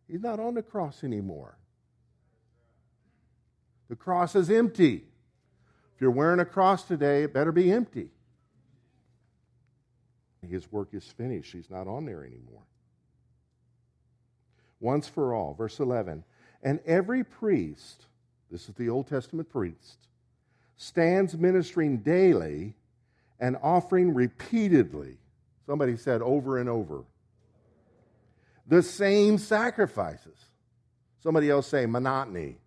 He's 0.08 0.22
not 0.22 0.39
on 0.39 0.56
the 0.56 0.63
cross 0.63 1.04
anymore. 1.04 1.58
The 3.88 3.96
cross 3.96 4.36
is 4.36 4.50
empty. 4.50 5.04
If 5.96 6.01
you're 6.01 6.12
wearing 6.12 6.39
a 6.39 6.46
cross 6.46 6.84
today, 6.84 7.24
it 7.24 7.34
better 7.34 7.51
be 7.51 7.72
empty. 7.72 8.10
His 10.48 10.72
work 10.72 10.90
is 10.94 11.04
finished. 11.04 11.52
He's 11.52 11.70
not 11.70 11.88
on 11.88 12.06
there 12.06 12.24
anymore. 12.24 12.64
Once 14.80 15.08
for 15.08 15.34
all. 15.34 15.54
Verse 15.54 15.80
11. 15.80 16.24
And 16.64 16.80
every 16.86 17.24
priest, 17.24 18.06
this 18.52 18.68
is 18.68 18.75
the 18.75 18.90
Old 18.90 19.08
Testament 19.08 19.50
priest, 19.50 20.08
stands 20.78 21.38
ministering 21.38 21.98
daily 21.98 22.75
and 23.40 23.58
offering 23.62 24.14
repeatedly. 24.14 25.18
Somebody 25.66 25.98
said 25.98 26.22
over 26.22 26.58
and 26.60 26.70
over. 26.70 27.04
The 28.68 28.82
same 28.82 29.38
sacrifices. 29.38 30.38
Somebody 31.22 31.50
else 31.50 31.68
say 31.68 31.86
monotony. 31.86 32.58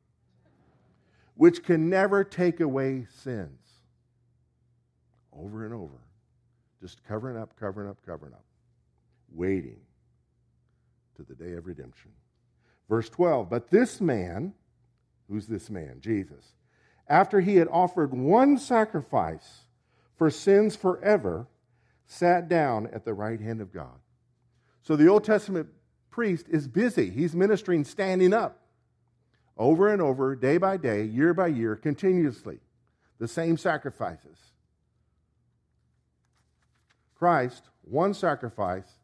Which 1.35 1.63
can 1.63 1.89
never 1.89 2.25
take 2.25 2.61
away 2.61 3.07
sins. 3.23 3.61
Over 5.33 5.65
and 5.65 5.75
over. 5.75 5.99
Just 6.81 7.03
covering 7.05 7.37
up, 7.37 7.55
covering 7.59 7.89
up, 7.89 7.99
covering 8.07 8.33
up. 8.33 8.45
Waiting 9.33 9.81
to 11.17 11.23
the 11.23 11.35
day 11.35 11.55
of 11.55 11.67
redemption. 11.67 12.11
Verse 12.89 13.09
12, 13.11 13.51
but 13.51 13.71
this 13.71 14.01
man, 14.01 14.55
who's 15.29 15.47
this 15.47 15.69
man? 15.69 15.99
Jesus. 16.01 16.55
After 17.09 17.41
he 17.41 17.57
had 17.57 17.69
offered 17.69 18.15
one 18.15 18.59
sacrifice 18.59 19.63
for 20.17 20.31
sins 20.31 20.77
forever, 20.77 21.47
sat 22.07 22.49
down 22.49 22.89
at 22.93 23.05
the 23.05 23.13
right 23.15 23.41
hand 23.41 23.61
of 23.61 23.73
God. 23.73 23.99
So 24.83 24.97
the 24.97 25.09
Old 25.09 25.25
Testament 25.25 25.69
priest 26.11 26.47
is 26.49 26.67
busy. 26.67 27.11
He's 27.11 27.35
ministering 27.35 27.85
standing 27.85 28.33
up 28.33 28.59
over 29.59 29.93
and 29.93 30.01
over, 30.01 30.37
day 30.37 30.57
by 30.57 30.77
day, 30.77 31.03
year 31.05 31.35
by 31.35 31.49
year, 31.49 31.77
continuously. 31.77 32.59
The 33.19 33.29
same 33.29 33.57
sacrifices. 33.57 34.39
Christ, 37.19 37.65
one 37.83 38.15
sacrifice, 38.15 38.99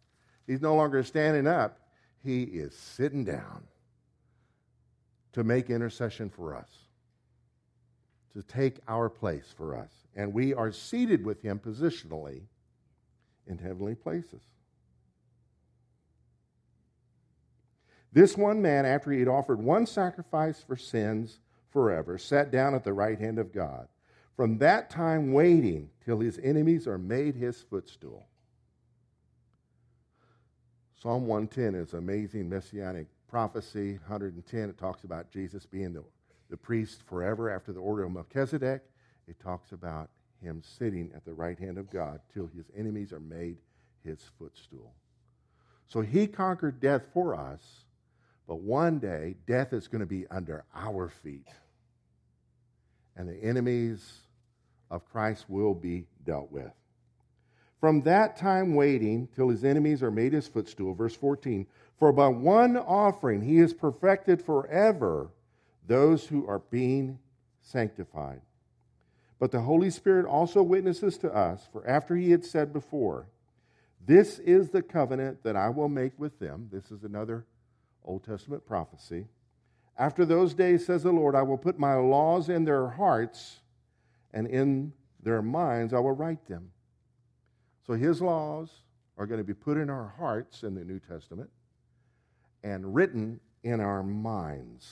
he's 0.47 0.61
no 0.61 0.75
longer 0.75 1.03
standing 1.03 1.47
up, 1.47 1.81
he 2.23 2.45
is 2.45 2.77
sitting 2.77 3.25
down 3.25 3.65
to 5.33 5.43
make 5.43 5.69
intercession 5.69 6.31
for 6.31 6.55
us, 6.55 6.69
to 8.35 8.43
take 8.43 8.79
our 8.87 9.09
place 9.09 9.53
for 9.57 9.77
us. 9.77 9.91
And 10.15 10.33
we 10.33 10.55
are 10.55 10.71
seated 10.71 11.25
with 11.25 11.43
him 11.43 11.59
positionally 11.59 12.43
in 13.47 13.59
heavenly 13.59 13.97
places. 13.97 14.43
This 18.13 18.37
one 18.37 18.63
man, 18.63 18.87
after 18.87 19.11
he 19.11 19.19
had 19.19 19.29
offered 19.29 19.61
one 19.61 19.87
sacrifice 19.87 20.63
for 20.63 20.77
sins 20.77 21.41
forever, 21.71 22.17
sat 22.17 22.53
down 22.53 22.77
at 22.77 22.85
the 22.85 22.93
right 22.93 23.19
hand 23.19 23.41
of 23.41 23.53
God 23.53 23.89
from 24.37 24.59
that 24.59 24.91
time 24.91 25.33
waiting 25.33 25.91
till 26.05 26.19
his 26.19 26.39
enemies 26.43 26.87
are 26.87 26.99
made 26.99 27.35
his 27.35 27.63
footstool. 27.63 28.27
Psalm 31.01 31.27
110 31.27 31.75
is 31.75 31.93
amazing 31.93 32.49
messianic 32.49 33.07
prophecy. 33.29 33.99
110, 34.07 34.71
it 34.71 34.79
talks 34.79 35.05
about 35.05 35.31
Jesus 35.31 35.67
being 35.67 35.93
the, 35.93 36.03
the 36.51 36.57
priest 36.57 37.03
forever 37.07 37.51
after 37.51 37.73
the 37.73 37.81
order 37.81 38.05
of 38.05 38.13
Melchizedek. 38.13 38.83
It 39.29 39.39
talks 39.39 39.73
about 39.73 40.11
him 40.43 40.63
sitting 40.63 41.11
at 41.15 41.25
the 41.25 41.33
right 41.33 41.59
hand 41.59 41.79
of 41.79 41.91
God 41.91 42.21
till 42.33 42.49
his 42.55 42.67
enemies 42.77 43.13
are 43.13 43.21
made 43.21 43.59
his 44.03 44.19
footstool. 44.39 44.95
So 45.87 46.01
he 46.01 46.27
conquered 46.27 46.81
death 46.81 47.07
for 47.13 47.35
us, 47.35 47.61
but 48.49 48.61
one 48.61 48.99
day 48.99 49.37
death 49.47 49.73
is 49.73 49.89
going 49.89 50.01
to 50.01 50.07
be 50.07 50.27
under 50.31 50.65
our 50.75 51.09
feet. 51.09 51.49
And 53.17 53.29
the 53.29 53.37
enemies 53.37 54.24
of 54.91 55.05
Christ 55.05 55.47
will 55.49 55.75
be 55.75 56.07
dealt 56.25 56.51
with. 56.51 56.73
From 57.81 58.03
that 58.03 58.37
time 58.37 58.75
waiting 58.75 59.29
till 59.35 59.49
his 59.49 59.65
enemies 59.65 60.03
are 60.03 60.11
made 60.11 60.33
his 60.33 60.49
footstool, 60.49 60.95
verse 60.95 61.15
14, 61.15 61.67
for 61.99 62.13
by 62.13 62.29
one 62.29 62.77
offering 62.77 63.43
he 63.43 63.59
has 63.59 63.75
perfected 63.75 64.41
forever 64.41 65.31
those 65.87 66.27
who 66.27 66.47
are 66.47 66.61
being 66.71 67.19
sanctified. 67.61 68.41
But 69.39 69.51
the 69.51 69.61
Holy 69.61 69.91
Spirit 69.91 70.27
also 70.27 70.63
witnesses 70.63 71.19
to 71.19 71.35
us, 71.35 71.69
for 71.73 71.87
after 71.87 72.17
he 72.17 72.31
had 72.31 72.45
said 72.45 72.73
before, 72.73 73.29
This 74.07 74.39
is 74.39 74.71
the 74.71 74.83
covenant 74.83 75.43
that 75.43 75.57
I 75.57 75.69
will 75.69 75.89
make 75.89 76.19
with 76.19 76.39
them. 76.39 76.69
This 76.73 76.91
is 76.91 77.05
another 77.05 77.45
Old 78.05 78.25
Testament 78.25 78.65
prophecy. 78.67 79.27
After 79.99 80.25
those 80.25 80.55
days, 80.55 80.87
says 80.87 81.03
the 81.03 81.13
Lord, 81.13 81.35
I 81.35 81.43
will 81.43 81.59
put 81.59 81.79
my 81.79 81.95
laws 81.95 82.49
in 82.49 82.65
their 82.65 82.89
hearts 82.89 83.61
and 84.35 84.47
in 84.49 84.93
their 85.23 85.41
minds 85.41 85.95
I 85.95 86.01
will 86.01 86.13
write 86.13 86.47
them. 86.47 86.71
So 87.87 87.95
his 87.95 88.21
laws 88.21 88.71
are 89.17 89.27
going 89.27 89.39
to 89.39 89.45
be 89.45 89.55
put 89.55 89.79
in 89.79 89.89
our 89.89 90.13
hearts 90.19 90.65
in 90.65 90.75
the 90.75 90.85
New 90.85 90.99
Testament 90.99 91.49
and 92.63 92.95
written 92.95 93.41
in 93.63 93.81
our 93.81 94.03
minds. 94.03 94.91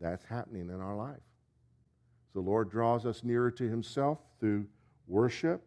That's 0.00 0.24
happening 0.24 0.68
in 0.68 0.80
our 0.80 0.96
life. 0.96 1.16
So 2.32 2.40
the 2.40 2.50
Lord 2.50 2.70
draws 2.70 3.06
us 3.06 3.22
nearer 3.22 3.50
to 3.52 3.64
himself 3.68 4.18
through 4.40 4.66
worship, 5.06 5.62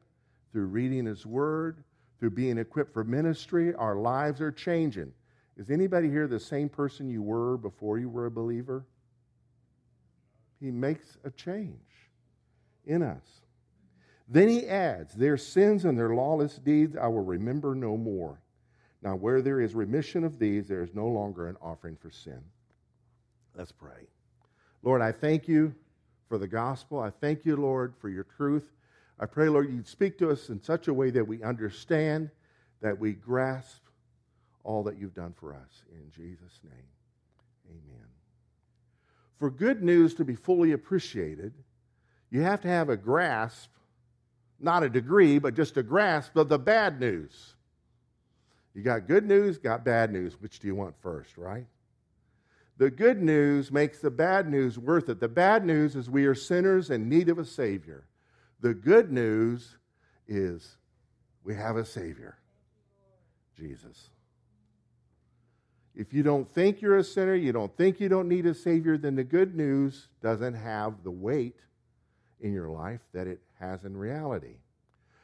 through 0.52 0.66
reading 0.66 1.06
his 1.06 1.26
word, 1.26 1.84
through 2.20 2.32
being 2.32 2.58
equipped 2.58 2.94
for 2.94 3.04
ministry. 3.04 3.74
Our 3.74 3.96
lives 3.96 4.42
are 4.42 4.52
changing. 4.52 5.14
Is 5.56 5.70
anybody 5.70 6.10
here 6.10 6.28
the 6.28 6.40
same 6.40 6.68
person 6.68 7.10
you 7.10 7.22
were 7.24 7.58
before 7.58 7.98
you 7.98 8.10
were 8.10 8.26
a 8.26 8.32
believer? 8.32 8.86
He 10.60 10.72
makes 10.72 11.18
a 11.24 11.32
change 11.32 12.10
in 12.86 13.04
us. 13.04 13.42
Then 14.28 14.50
he 14.50 14.68
adds, 14.68 15.14
Their 15.14 15.38
sins 15.38 15.86
and 15.86 15.98
their 15.98 16.14
lawless 16.14 16.58
deeds 16.58 16.96
I 16.96 17.08
will 17.08 17.24
remember 17.24 17.76
no 17.76 17.96
more. 17.98 18.42
Now, 19.02 19.16
where 19.16 19.42
there 19.42 19.62
is 19.62 19.76
remission 19.76 20.24
of 20.24 20.40
these, 20.40 20.68
there 20.68 20.84
is 20.84 20.94
no 20.94 21.08
longer 21.08 21.48
an 21.48 21.58
offering 21.62 21.96
for 21.96 22.10
sin. 22.10 22.42
Let's 23.56 23.72
pray. 23.72 24.08
Lord, 24.84 25.02
I 25.02 25.12
thank 25.12 25.48
you 25.48 25.74
for 26.28 26.38
the 26.38 26.48
gospel. 26.48 27.00
I 27.00 27.10
thank 27.10 27.46
you, 27.46 27.56
Lord, 27.56 27.94
for 28.00 28.10
your 28.10 28.26
truth. 28.36 28.72
I 29.20 29.26
pray, 29.26 29.50
Lord, 29.50 29.72
you'd 29.72 29.88
speak 29.88 30.18
to 30.20 30.30
us 30.30 30.50
in 30.50 30.62
such 30.62 30.88
a 30.88 30.94
way 30.94 31.10
that 31.12 31.28
we 31.28 31.42
understand, 31.44 32.30
that 32.82 32.98
we 33.00 33.14
grasp 33.14 33.82
all 34.64 34.84
that 34.84 34.98
you've 34.98 35.16
done 35.16 35.34
for 35.40 35.54
us. 35.54 35.84
In 35.92 36.12
Jesus' 36.12 36.60
name, 36.64 36.90
amen. 37.70 38.17
For 39.40 39.50
good 39.50 39.84
news 39.84 40.16
to 40.16 40.26
be 40.26 40.36
fully 40.36 40.72
appreciated, 40.72 41.54
you 42.30 42.42
have 42.42 42.62
to 42.62 42.68
have 42.68 42.90
a 42.90 42.98
grasp, 42.98 43.70
not 44.60 44.84
a 44.84 44.90
degree, 44.90 45.40
but 45.40 45.54
just 45.54 45.78
a 45.78 45.84
grasp 45.84 46.36
of 46.36 46.50
the 46.50 46.60
bad 46.60 47.00
news. 47.00 47.54
You 48.74 48.84
got 48.84 49.08
good 49.08 49.26
news, 49.26 49.58
got 49.58 49.84
bad 49.86 50.12
news. 50.12 50.40
Which 50.40 50.60
do 50.60 50.68
you 50.68 50.76
want 50.76 50.96
first, 51.02 51.38
right? 51.38 51.66
The 52.78 52.92
good 52.92 53.22
news 53.22 53.72
makes 53.72 54.00
the 54.00 54.12
bad 54.12 54.50
news 54.50 54.78
worth 54.78 55.10
it. 55.10 55.20
The 55.20 55.28
bad 55.28 55.66
news 55.66 55.96
is 55.96 56.10
we 56.10 56.26
are 56.26 56.36
sinners 56.36 56.92
in 56.92 57.10
need 57.10 57.30
of 57.30 57.40
a 57.40 57.46
Savior. 57.46 58.06
The 58.62 58.74
good 58.74 59.12
news 59.12 59.78
is 60.28 60.78
we 61.44 61.56
have 61.56 61.76
a 61.76 61.86
Savior, 61.86 62.38
Jesus. 63.56 64.10
If 65.98 66.14
you 66.14 66.22
don't 66.22 66.48
think 66.54 66.80
you're 66.80 67.00
a 67.00 67.04
sinner, 67.04 67.34
you 67.34 67.52
don't 67.52 67.76
think 67.76 68.00
you 68.00 68.08
don't 68.08 68.28
need 68.28 68.46
a 68.46 68.54
Savior, 68.54 69.00
then 69.00 69.16
the 69.16 69.24
good 69.24 69.56
news 69.56 70.10
doesn't 70.22 70.54
have 70.54 71.04
the 71.04 71.10
weight 71.10 71.58
in 72.40 72.54
your 72.54 72.70
life 72.70 73.02
that 73.16 73.26
it 73.26 73.42
has 73.60 73.84
in 73.84 73.98
reality. 73.98 74.58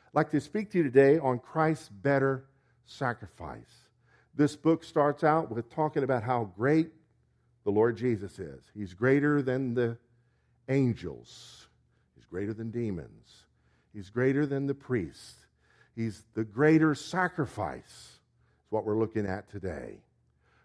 I'd 0.07 0.15
like 0.15 0.31
to 0.31 0.41
speak 0.41 0.71
to 0.71 0.79
you 0.79 0.83
today 0.83 1.19
on 1.19 1.37
Christ's 1.37 1.89
better 1.89 2.45
sacrifice. 2.87 3.85
This 4.33 4.55
book 4.55 4.83
starts 4.83 5.23
out 5.23 5.51
with 5.51 5.69
talking 5.69 6.01
about 6.01 6.23
how 6.23 6.51
great 6.57 6.89
the 7.65 7.71
Lord 7.71 7.95
Jesus 7.95 8.39
is. 8.39 8.63
He's 8.73 8.95
greater 8.95 9.43
than 9.43 9.75
the 9.75 9.99
angels, 10.69 11.67
He's 12.15 12.25
greater 12.25 12.53
than 12.53 12.71
demons, 12.71 13.43
He's 13.93 14.09
greater 14.09 14.47
than 14.47 14.65
the 14.65 14.73
priests. 14.73 15.35
He's 15.95 16.23
the 16.33 16.43
greater 16.43 16.95
sacrifice, 16.95 17.83
is 17.83 18.71
what 18.71 18.85
we're 18.85 18.97
looking 18.97 19.27
at 19.27 19.51
today. 19.51 19.99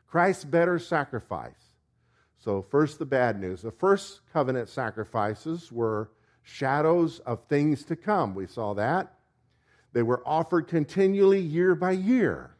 Christ's 0.08 0.44
better 0.44 0.78
sacrifice. 0.78 1.52
So, 2.38 2.62
first, 2.62 2.98
the 2.98 3.06
bad 3.06 3.40
news. 3.40 3.62
The 3.62 3.70
first 3.70 4.20
covenant 4.32 4.68
sacrifices 4.68 5.70
were 5.70 6.10
shadows 6.42 7.18
of 7.20 7.44
things 7.48 7.84
to 7.84 7.96
come. 7.96 8.34
We 8.34 8.46
saw 8.46 8.74
that. 8.74 9.14
They 9.92 10.02
were 10.02 10.22
offered 10.26 10.68
continually 10.68 11.40
year 11.40 11.74
by 11.74 11.92
year. 11.92 12.54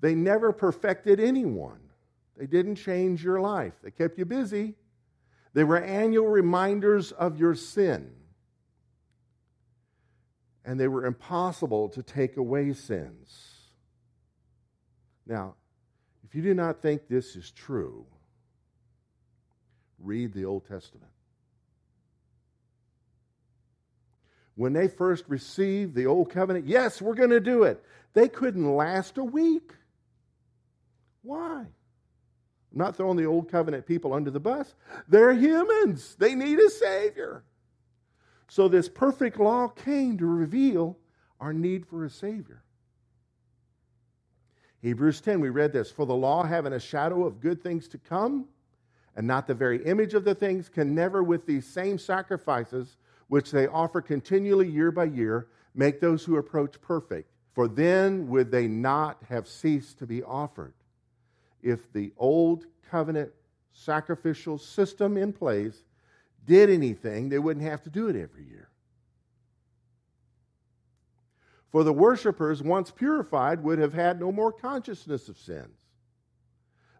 They 0.00 0.14
never 0.14 0.52
perfected 0.52 1.18
anyone, 1.18 1.80
they 2.36 2.46
didn't 2.46 2.76
change 2.76 3.24
your 3.24 3.40
life. 3.40 3.72
They 3.82 3.90
kept 3.90 4.18
you 4.18 4.24
busy. 4.24 4.74
They 5.54 5.64
were 5.64 5.78
annual 5.78 6.26
reminders 6.26 7.12
of 7.12 7.38
your 7.38 7.54
sin. 7.54 8.12
And 10.66 10.78
they 10.78 10.86
were 10.86 11.06
impossible 11.06 11.88
to 11.90 12.02
take 12.02 12.36
away 12.36 12.74
sins. 12.74 13.54
Now, 15.26 15.54
you 16.36 16.42
do 16.42 16.52
not 16.52 16.82
think 16.82 17.08
this 17.08 17.34
is 17.34 17.50
true, 17.50 18.04
read 19.98 20.34
the 20.34 20.44
Old 20.44 20.68
Testament. 20.68 21.10
When 24.54 24.74
they 24.74 24.86
first 24.86 25.24
received 25.28 25.94
the 25.94 26.04
Old 26.04 26.28
Covenant, 26.28 26.66
yes, 26.66 27.00
we're 27.00 27.14
going 27.14 27.30
to 27.30 27.40
do 27.40 27.62
it. 27.62 27.82
They 28.12 28.28
couldn't 28.28 28.76
last 28.76 29.16
a 29.16 29.24
week. 29.24 29.72
Why? 31.22 31.60
I'm 31.60 31.68
not 32.74 32.96
throwing 32.96 33.16
the 33.16 33.24
Old 33.24 33.50
Covenant 33.50 33.86
people 33.86 34.12
under 34.12 34.30
the 34.30 34.38
bus. 34.38 34.74
They're 35.08 35.32
humans, 35.32 36.16
they 36.18 36.34
need 36.34 36.58
a 36.58 36.68
Savior. 36.68 37.44
So, 38.48 38.68
this 38.68 38.90
perfect 38.90 39.40
law 39.40 39.68
came 39.68 40.18
to 40.18 40.26
reveal 40.26 40.98
our 41.40 41.54
need 41.54 41.86
for 41.86 42.04
a 42.04 42.10
Savior. 42.10 42.62
Hebrews 44.86 45.20
10, 45.20 45.40
we 45.40 45.48
read 45.48 45.72
this 45.72 45.90
For 45.90 46.06
the 46.06 46.14
law, 46.14 46.44
having 46.44 46.72
a 46.72 46.78
shadow 46.78 47.24
of 47.24 47.40
good 47.40 47.60
things 47.60 47.88
to 47.88 47.98
come, 47.98 48.44
and 49.16 49.26
not 49.26 49.48
the 49.48 49.54
very 49.54 49.84
image 49.84 50.14
of 50.14 50.22
the 50.22 50.32
things, 50.32 50.68
can 50.68 50.94
never, 50.94 51.24
with 51.24 51.44
these 51.44 51.66
same 51.66 51.98
sacrifices, 51.98 52.96
which 53.26 53.50
they 53.50 53.66
offer 53.66 54.00
continually 54.00 54.68
year 54.68 54.92
by 54.92 55.06
year, 55.06 55.48
make 55.74 56.00
those 56.00 56.24
who 56.24 56.36
approach 56.36 56.80
perfect. 56.80 57.28
For 57.52 57.66
then 57.66 58.28
would 58.28 58.52
they 58.52 58.68
not 58.68 59.20
have 59.28 59.48
ceased 59.48 59.98
to 59.98 60.06
be 60.06 60.22
offered. 60.22 60.74
If 61.64 61.92
the 61.92 62.12
old 62.16 62.66
covenant 62.88 63.32
sacrificial 63.72 64.56
system 64.56 65.16
in 65.16 65.32
place 65.32 65.82
did 66.44 66.70
anything, 66.70 67.28
they 67.28 67.40
wouldn't 67.40 67.66
have 67.66 67.82
to 67.82 67.90
do 67.90 68.06
it 68.06 68.14
every 68.14 68.44
year. 68.44 68.68
For 71.72 71.84
the 71.84 71.92
worshippers, 71.92 72.62
once 72.62 72.90
purified, 72.90 73.62
would 73.62 73.78
have 73.78 73.92
had 73.92 74.20
no 74.20 74.32
more 74.32 74.52
consciousness 74.52 75.28
of 75.28 75.36
sins. 75.36 75.78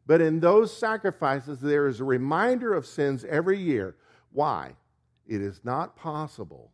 But 0.07 0.21
in 0.21 0.41
those 0.41 0.77
sacrifices, 0.77 1.61
there 1.61 1.89
is 1.89 2.01
a 2.01 2.05
reminder 2.05 2.75
of 2.75 2.87
sins 2.87 3.25
every 3.25 3.59
year. 3.59 3.97
Why? 4.33 4.73
It 5.27 5.41
is 5.41 5.61
not 5.65 5.97
possible 5.97 6.71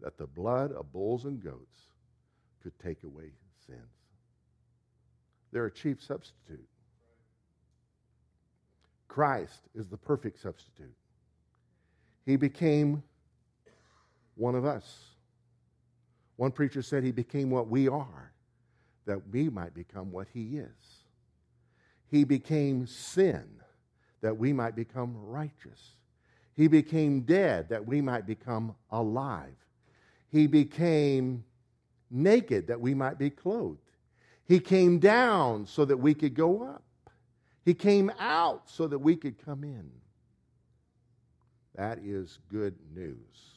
that 0.00 0.18
the 0.18 0.26
blood 0.26 0.72
of 0.72 0.92
bulls 0.92 1.24
and 1.24 1.42
goats 1.42 1.78
could 2.62 2.78
take 2.78 3.04
away 3.04 3.32
sins. 3.66 3.78
They're 5.52 5.66
a 5.66 5.72
cheap 5.72 6.00
substitute. 6.00 6.66
Christ 9.08 9.60
is 9.74 9.88
the 9.88 9.96
perfect 9.96 10.40
substitute. 10.40 10.94
He 12.24 12.36
became 12.36 13.02
one 14.34 14.54
of 14.54 14.64
us. 14.64 15.15
One 16.36 16.52
preacher 16.52 16.82
said 16.82 17.02
he 17.02 17.12
became 17.12 17.50
what 17.50 17.68
we 17.68 17.88
are, 17.88 18.32
that 19.06 19.28
we 19.30 19.48
might 19.48 19.74
become 19.74 20.12
what 20.12 20.28
he 20.32 20.58
is. 20.58 21.04
He 22.08 22.24
became 22.24 22.86
sin, 22.86 23.44
that 24.20 24.36
we 24.36 24.52
might 24.52 24.76
become 24.76 25.16
righteous. 25.16 25.96
He 26.54 26.68
became 26.68 27.20
dead 27.20 27.68
that 27.68 27.86
we 27.86 28.00
might 28.00 28.26
become 28.26 28.74
alive. 28.90 29.54
He 30.30 30.46
became 30.46 31.44
naked 32.10 32.66
that 32.68 32.80
we 32.80 32.94
might 32.94 33.18
be 33.18 33.30
clothed. 33.30 33.80
He 34.44 34.60
came 34.60 34.98
down 34.98 35.66
so 35.66 35.84
that 35.84 35.96
we 35.96 36.14
could 36.14 36.34
go 36.34 36.62
up. 36.62 36.82
He 37.64 37.74
came 37.74 38.12
out 38.18 38.70
so 38.70 38.86
that 38.86 38.98
we 38.98 39.16
could 39.16 39.44
come 39.44 39.64
in. 39.64 39.90
That 41.74 41.98
is 41.98 42.38
good 42.48 42.76
news. 42.94 43.55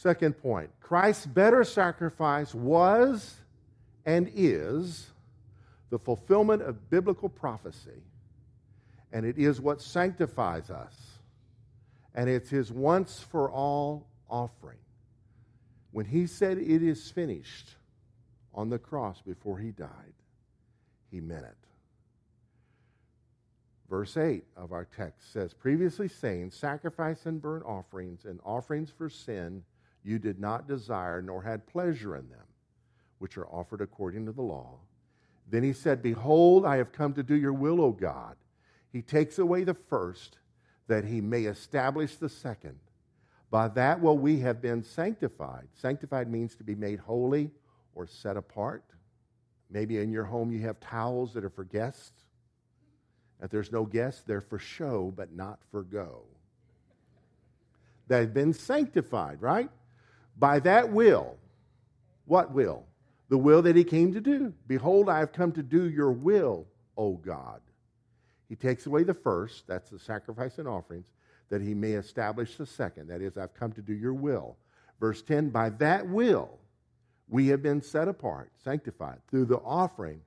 Second 0.00 0.32
point 0.40 0.70
Christ's 0.80 1.26
better 1.26 1.62
sacrifice 1.62 2.54
was 2.54 3.34
and 4.06 4.32
is 4.34 5.10
the 5.90 5.98
fulfillment 5.98 6.62
of 6.62 6.88
biblical 6.88 7.28
prophecy 7.28 8.02
and 9.12 9.26
it 9.26 9.36
is 9.36 9.60
what 9.60 9.82
sanctifies 9.82 10.70
us. 10.70 10.94
And 12.14 12.30
it's 12.30 12.48
his 12.48 12.72
once 12.72 13.20
for 13.20 13.50
all 13.50 14.06
offering. 14.30 14.78
When 15.90 16.06
he 16.06 16.26
said, 16.26 16.56
It 16.56 16.82
is 16.82 17.10
finished 17.10 17.74
on 18.54 18.70
the 18.70 18.78
cross 18.78 19.20
before 19.20 19.58
he 19.58 19.70
died, 19.70 20.14
he 21.10 21.20
meant 21.20 21.44
it. 21.44 21.56
Verse 23.90 24.16
8 24.16 24.44
of 24.56 24.72
our 24.72 24.86
text 24.96 25.30
says, 25.30 25.52
Previously 25.52 26.08
saying, 26.08 26.52
Sacrifice 26.52 27.26
and 27.26 27.42
burnt 27.42 27.66
offerings 27.66 28.24
and 28.24 28.40
offerings 28.46 28.90
for 28.96 29.10
sin 29.10 29.62
you 30.02 30.18
did 30.18 30.40
not 30.40 30.68
desire, 30.68 31.20
nor 31.20 31.42
had 31.42 31.66
pleasure 31.66 32.16
in 32.16 32.28
them, 32.28 32.46
which 33.18 33.36
are 33.36 33.46
offered 33.48 33.80
according 33.80 34.26
to 34.26 34.32
the 34.32 34.42
law. 34.42 34.78
Then 35.48 35.62
he 35.62 35.72
said, 35.72 36.02
Behold, 36.02 36.64
I 36.64 36.76
have 36.76 36.92
come 36.92 37.12
to 37.14 37.22
do 37.22 37.34
your 37.34 37.52
will, 37.52 37.80
O 37.80 37.90
God. 37.90 38.36
He 38.92 39.02
takes 39.02 39.38
away 39.38 39.64
the 39.64 39.74
first 39.74 40.38
that 40.86 41.04
he 41.04 41.20
may 41.20 41.42
establish 41.44 42.16
the 42.16 42.28
second. 42.28 42.78
By 43.50 43.68
that 43.68 44.00
will 44.00 44.18
we 44.18 44.40
have 44.40 44.62
been 44.62 44.82
sanctified. 44.82 45.68
Sanctified 45.74 46.30
means 46.30 46.54
to 46.56 46.64
be 46.64 46.74
made 46.74 47.00
holy 47.00 47.50
or 47.94 48.06
set 48.06 48.36
apart. 48.36 48.84
Maybe 49.70 49.98
in 49.98 50.10
your 50.10 50.24
home 50.24 50.52
you 50.52 50.60
have 50.62 50.80
towels 50.80 51.34
that 51.34 51.44
are 51.44 51.50
for 51.50 51.64
guests. 51.64 52.24
If 53.42 53.50
there's 53.50 53.72
no 53.72 53.84
guests, 53.84 54.22
they're 54.26 54.40
for 54.40 54.58
show, 54.58 55.12
but 55.16 55.32
not 55.32 55.60
for 55.70 55.82
go. 55.82 56.24
They've 58.08 58.32
been 58.32 58.52
sanctified, 58.52 59.40
right? 59.40 59.70
By 60.40 60.58
that 60.60 60.90
will. 60.90 61.36
What 62.24 62.52
will? 62.52 62.84
The 63.28 63.38
will 63.38 63.62
that 63.62 63.76
he 63.76 63.84
came 63.84 64.12
to 64.14 64.20
do. 64.20 64.52
Behold, 64.66 65.08
I 65.08 65.20
have 65.20 65.32
come 65.32 65.52
to 65.52 65.62
do 65.62 65.88
your 65.88 66.10
will, 66.10 66.66
O 66.96 67.12
God. 67.12 67.60
He 68.48 68.56
takes 68.56 68.86
away 68.86 69.04
the 69.04 69.14
first, 69.14 69.68
that's 69.68 69.90
the 69.90 69.98
sacrifice 69.98 70.58
and 70.58 70.66
offerings, 70.66 71.06
that 71.50 71.60
he 71.60 71.74
may 71.74 71.92
establish 71.92 72.56
the 72.56 72.66
second. 72.66 73.08
That 73.08 73.20
is, 73.20 73.36
I've 73.36 73.54
come 73.54 73.72
to 73.72 73.82
do 73.82 73.92
your 73.92 74.14
will. 74.14 74.56
Verse 74.98 75.22
10 75.22 75.50
By 75.50 75.70
that 75.70 76.08
will 76.08 76.58
we 77.28 77.48
have 77.48 77.62
been 77.62 77.82
set 77.82 78.08
apart, 78.08 78.50
sanctified, 78.64 79.18
through 79.28 79.44
the 79.44 79.58
offering 79.58 80.20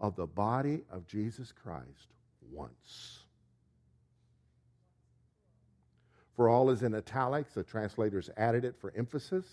of 0.00 0.16
the 0.16 0.26
body 0.26 0.82
of 0.90 1.06
Jesus 1.06 1.52
Christ 1.52 2.08
once. 2.50 3.19
For 6.40 6.48
all 6.48 6.70
is 6.70 6.82
in 6.82 6.94
italics, 6.94 7.52
the 7.52 7.62
translators 7.62 8.30
added 8.38 8.64
it 8.64 8.74
for 8.74 8.94
emphasis, 8.96 9.44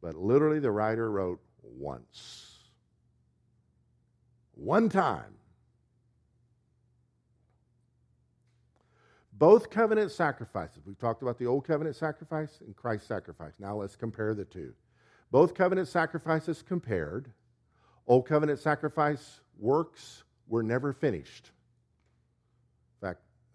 but 0.00 0.14
literally 0.14 0.58
the 0.58 0.70
writer 0.70 1.10
wrote 1.10 1.42
once. 1.62 2.56
One 4.54 4.88
time 4.88 5.34
Both 9.34 9.68
covenant 9.68 10.10
sacrifices, 10.10 10.86
we've 10.86 10.98
talked 10.98 11.20
about 11.20 11.38
the 11.38 11.44
old 11.44 11.66
covenant 11.66 11.96
sacrifice 11.96 12.60
and 12.64 12.74
Christ's 12.74 13.08
sacrifice. 13.08 13.52
Now 13.58 13.76
let's 13.76 13.94
compare 13.94 14.32
the 14.32 14.46
two. 14.46 14.72
Both 15.30 15.52
covenant 15.52 15.88
sacrifices 15.88 16.62
compared. 16.62 17.30
Old 18.06 18.26
covenant 18.26 18.58
sacrifice 18.58 19.42
works 19.58 20.24
were 20.48 20.62
never 20.62 20.94
finished. 20.94 21.50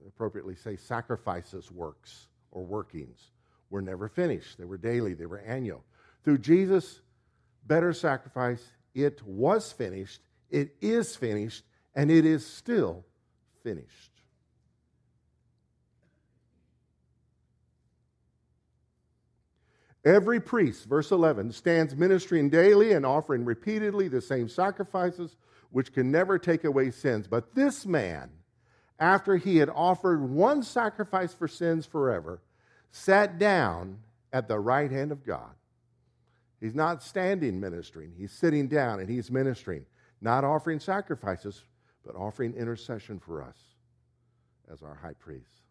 Appropriately 0.08 0.56
say 0.56 0.76
sacrifices 0.76 1.72
works 1.72 2.28
or 2.52 2.64
workings 2.64 3.32
were 3.70 3.82
never 3.82 4.08
finished. 4.08 4.58
They 4.58 4.66
were 4.66 4.78
daily, 4.78 5.14
they 5.14 5.26
were 5.26 5.40
annual. 5.40 5.84
Through 6.24 6.40
Jesus' 6.40 7.02
better 7.68 7.94
sacrifice, 7.94 8.66
it 8.94 9.22
was 9.24 9.72
finished, 9.72 10.22
it 10.50 10.76
is 10.82 11.16
finished, 11.16 11.64
and 11.96 12.10
it 12.10 12.26
is 12.26 12.46
still 12.46 13.06
finished. 13.64 14.12
Every 20.06 20.40
priest, 20.40 20.86
verse 20.86 21.12
11, 21.12 21.52
stands 21.52 21.96
ministering 21.96 22.50
daily 22.50 22.94
and 22.94 23.06
offering 23.06 23.44
repeatedly 23.44 24.08
the 24.08 24.22
same 24.22 24.48
sacrifices, 24.48 25.36
which 25.72 25.94
can 25.94 26.10
never 26.10 26.40
take 26.40 26.64
away 26.64 26.90
sins. 26.90 27.28
But 27.28 27.54
this 27.54 27.86
man, 27.86 28.30
after 29.00 29.38
he 29.38 29.58
had 29.58 29.70
offered 29.70 30.22
one 30.22 30.62
sacrifice 30.62 31.34
for 31.34 31.48
sins 31.48 31.86
forever, 31.86 32.42
sat 32.92 33.40
down 33.40 34.00
at 34.34 34.48
the 34.48 34.60
right 34.60 34.92
hand 34.92 35.12
of 35.12 35.26
God. 35.26 35.52
He's 36.60 36.76
not 36.76 37.02
standing 37.02 37.60
ministering, 37.60 38.14
he's 38.18 38.32
sitting 38.32 38.68
down 38.68 39.00
and 39.00 39.10
he's 39.10 39.32
ministering, 39.32 39.86
not 40.22 40.44
offering 40.44 40.80
sacrifices, 40.80 41.64
but 42.06 42.16
offering 42.16 42.54
intercession 42.54 43.20
for 43.20 43.42
us 43.42 43.58
as 44.72 44.84
our 44.84 44.96
high 44.96 45.14
priest. 45.14 45.62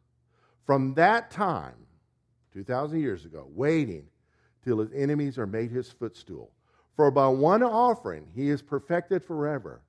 From 0.64 0.95
that 0.95 1.31
time, 1.31 1.75
2,000 2.53 3.01
years 3.01 3.25
ago, 3.25 3.47
waiting 3.55 4.07
till 4.64 4.79
his 4.79 4.91
enemies 4.95 5.38
are 5.38 5.47
made 5.47 5.71
his 5.71 5.91
footstool. 5.91 6.51
For 6.97 7.11
by 7.11 7.29
one 7.29 7.62
offering 7.62 8.27
he 8.35 8.49
is 8.49 8.62
perfected 8.62 9.23
forever 9.23 9.83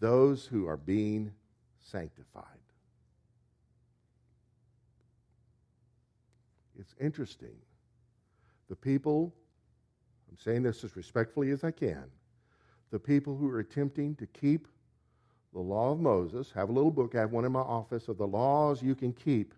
those 0.00 0.46
who 0.46 0.66
are 0.66 0.76
being 0.76 1.32
sanctified. 1.78 2.59
It's 6.80 6.94
interesting. 6.98 7.54
The 8.70 8.76
people, 8.76 9.34
I'm 10.30 10.38
saying 10.38 10.62
this 10.62 10.82
as 10.82 10.96
respectfully 10.96 11.50
as 11.50 11.62
I 11.62 11.70
can, 11.70 12.04
the 12.90 12.98
people 12.98 13.36
who 13.36 13.48
are 13.50 13.60
attempting 13.60 14.16
to 14.16 14.26
keep 14.26 14.66
the 15.52 15.60
law 15.60 15.92
of 15.92 16.00
Moses, 16.00 16.50
have 16.52 16.70
a 16.70 16.72
little 16.72 16.90
book, 16.90 17.14
I 17.14 17.20
have 17.20 17.32
one 17.32 17.44
in 17.44 17.52
my 17.52 17.60
office 17.60 18.08
of 18.08 18.16
the 18.16 18.26
laws 18.26 18.82
you 18.82 18.94
can 18.94 19.12
keep 19.12 19.52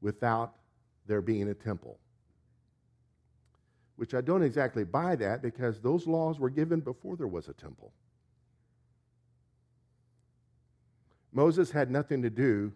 without 0.00 0.56
there 1.06 1.22
being 1.22 1.48
a 1.48 1.54
temple. 1.54 1.98
Which 3.94 4.12
I 4.12 4.20
don't 4.20 4.42
exactly 4.42 4.84
buy 4.84 5.16
that 5.16 5.40
because 5.40 5.80
those 5.80 6.06
laws 6.06 6.38
were 6.38 6.50
given 6.50 6.80
before 6.80 7.16
there 7.16 7.26
was 7.26 7.48
a 7.48 7.54
temple. 7.54 7.92
Moses 11.32 11.70
had 11.70 11.90
nothing 11.90 12.22
to 12.22 12.30
do 12.30 12.72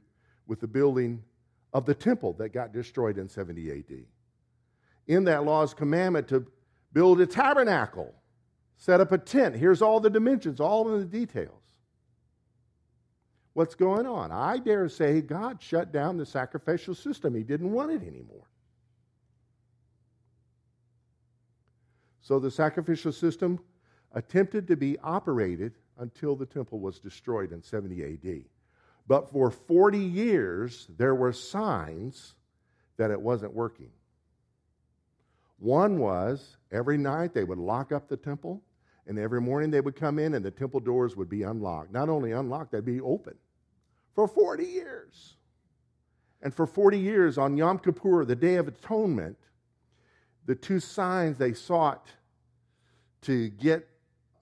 with 0.46 0.60
the 0.60 0.68
building 0.68 1.22
of 1.72 1.87
the 1.87 1.94
temple 1.94 2.33
that 2.35 2.50
got 2.50 2.72
destroyed 2.72 3.18
in 3.18 3.28
70 3.28 3.70
AD. 3.70 4.04
In 5.06 5.24
that 5.24 5.44
law's 5.44 5.74
commandment 5.74 6.28
to 6.28 6.46
build 6.92 7.20
a 7.20 7.26
tabernacle, 7.26 8.14
set 8.76 9.00
up 9.00 9.12
a 9.12 9.18
tent. 9.18 9.56
Here's 9.56 9.83
all 9.83 10.00
the 10.00 10.11
dimensions, 10.11 10.61
all 10.61 10.92
of 10.92 11.00
the 11.00 11.06
details. 11.06 11.62
What's 13.52 13.74
going 13.74 14.06
on? 14.06 14.30
I 14.30 14.59
dare 14.59 14.88
say 14.88 15.20
God 15.20 15.61
shut 15.61 15.92
down 15.92 16.16
the 16.16 16.26
sacrificial 16.26 16.94
system. 16.94 17.35
He 17.35 17.42
didn't 17.42 17.72
want 17.72 17.90
it 17.90 18.02
anymore. 18.02 18.46
So 22.20 22.38
the 22.38 22.50
sacrificial 22.50 23.12
system 23.12 23.59
attempted 24.12 24.68
to 24.68 24.76
be 24.76 24.98
operated 25.00 25.74
until 25.98 26.37
the 26.37 26.46
temple 26.46 26.78
was 26.78 27.00
destroyed 27.00 27.52
in 27.52 27.62
70 27.62 28.02
AD. 28.02 28.44
But 29.11 29.29
for 29.29 29.51
40 29.51 29.99
years, 29.99 30.87
there 30.96 31.16
were 31.16 31.33
signs 31.33 32.37
that 32.96 33.11
it 33.11 33.20
wasn't 33.20 33.53
working. 33.53 33.90
One 35.59 35.99
was 35.99 36.57
every 36.70 36.96
night 36.96 37.35
they 37.35 37.42
would 37.42 37.59
lock 37.59 37.90
up 37.90 38.07
the 38.07 38.16
temple, 38.16 38.62
and 39.09 39.18
every 39.18 39.40
morning 39.40 39.73
they 39.73 39.81
would 39.81 39.96
come 39.96 40.20
in 40.20 40.35
and 40.35 40.44
the 40.44 40.53
temple 40.53 40.79
doors 40.79 41.16
would 41.16 41.29
be 41.29 41.42
unlocked. 41.42 41.92
Not 41.92 42.09
only 42.09 42.31
unlocked, 42.31 42.70
they'd 42.70 42.85
be 42.85 43.01
open 43.01 43.35
for 44.14 44.29
40 44.29 44.64
years. 44.64 45.35
And 46.40 46.55
for 46.55 46.64
40 46.64 46.96
years 46.96 47.37
on 47.37 47.57
Yom 47.57 47.81
Kippur, 47.81 48.25
the 48.25 48.37
Day 48.37 48.55
of 48.55 48.68
Atonement, 48.68 49.38
the 50.46 50.55
two 50.55 50.79
signs 50.79 51.37
they 51.37 51.53
sought 51.53 52.07
to 53.23 53.49
get 53.49 53.88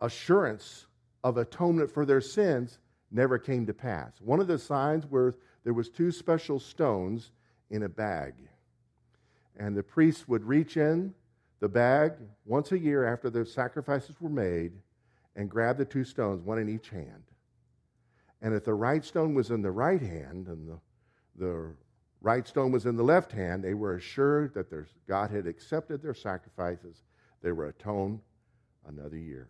assurance 0.02 0.84
of 1.24 1.38
atonement 1.38 1.90
for 1.90 2.04
their 2.04 2.20
sins 2.20 2.78
never 3.10 3.38
came 3.38 3.66
to 3.66 3.74
pass. 3.74 4.20
One 4.20 4.40
of 4.40 4.46
the 4.46 4.58
signs 4.58 5.06
were 5.06 5.36
there 5.64 5.74
was 5.74 5.88
two 5.88 6.12
special 6.12 6.58
stones 6.60 7.32
in 7.70 7.82
a 7.82 7.88
bag. 7.88 8.34
And 9.56 9.76
the 9.76 9.82
priest 9.82 10.28
would 10.28 10.44
reach 10.44 10.76
in 10.76 11.14
the 11.60 11.68
bag 11.68 12.12
once 12.44 12.72
a 12.72 12.78
year 12.78 13.04
after 13.04 13.28
the 13.30 13.44
sacrifices 13.44 14.20
were 14.20 14.28
made 14.28 14.72
and 15.36 15.50
grab 15.50 15.76
the 15.76 15.84
two 15.84 16.04
stones, 16.04 16.42
one 16.42 16.58
in 16.58 16.68
each 16.68 16.90
hand. 16.90 17.24
And 18.40 18.54
if 18.54 18.64
the 18.64 18.74
right 18.74 19.04
stone 19.04 19.34
was 19.34 19.50
in 19.50 19.62
the 19.62 19.70
right 19.70 20.00
hand 20.00 20.46
and 20.46 20.68
the, 20.68 20.78
the 21.36 21.74
right 22.20 22.46
stone 22.46 22.70
was 22.70 22.86
in 22.86 22.96
the 22.96 23.02
left 23.02 23.32
hand, 23.32 23.64
they 23.64 23.74
were 23.74 23.96
assured 23.96 24.54
that 24.54 24.70
their, 24.70 24.86
God 25.08 25.30
had 25.30 25.46
accepted 25.46 26.02
their 26.02 26.14
sacrifices. 26.14 27.02
They 27.42 27.52
were 27.52 27.66
atoned 27.66 28.20
another 28.86 29.16
year. 29.16 29.48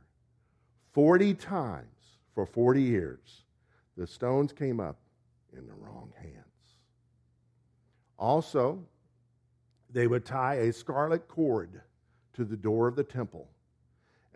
40 0.92 1.34
times 1.34 2.18
for 2.34 2.46
40 2.46 2.82
years, 2.82 3.44
the 3.98 4.06
stones 4.06 4.52
came 4.52 4.78
up 4.78 4.96
in 5.52 5.66
the 5.66 5.74
wrong 5.74 6.12
hands. 6.22 6.37
Also, 8.16 8.78
they 9.90 10.06
would 10.06 10.24
tie 10.24 10.54
a 10.54 10.72
scarlet 10.72 11.26
cord 11.26 11.82
to 12.34 12.44
the 12.44 12.56
door 12.56 12.87
of 12.87 12.94
the 12.94 13.04
temple. 13.04 13.48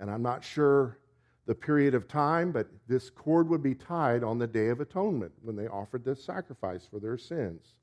And 0.01 0.11
I'm 0.11 0.22
not 0.22 0.42
sure 0.42 0.98
the 1.46 1.55
period 1.55 1.94
of 1.94 2.09
time, 2.09 2.51
but 2.51 2.66
this 2.88 3.09
cord 3.09 3.48
would 3.48 3.62
be 3.62 3.75
tied 3.75 4.25
on 4.25 4.38
the 4.38 4.46
Day 4.46 4.68
of 4.68 4.81
Atonement 4.81 5.33
when 5.42 5.55
they 5.55 5.68
offered 5.68 6.05
this 6.05 6.25
sacrifice 6.25 6.87
for 6.90 6.98
their 6.98 7.18
sins. 7.18 7.75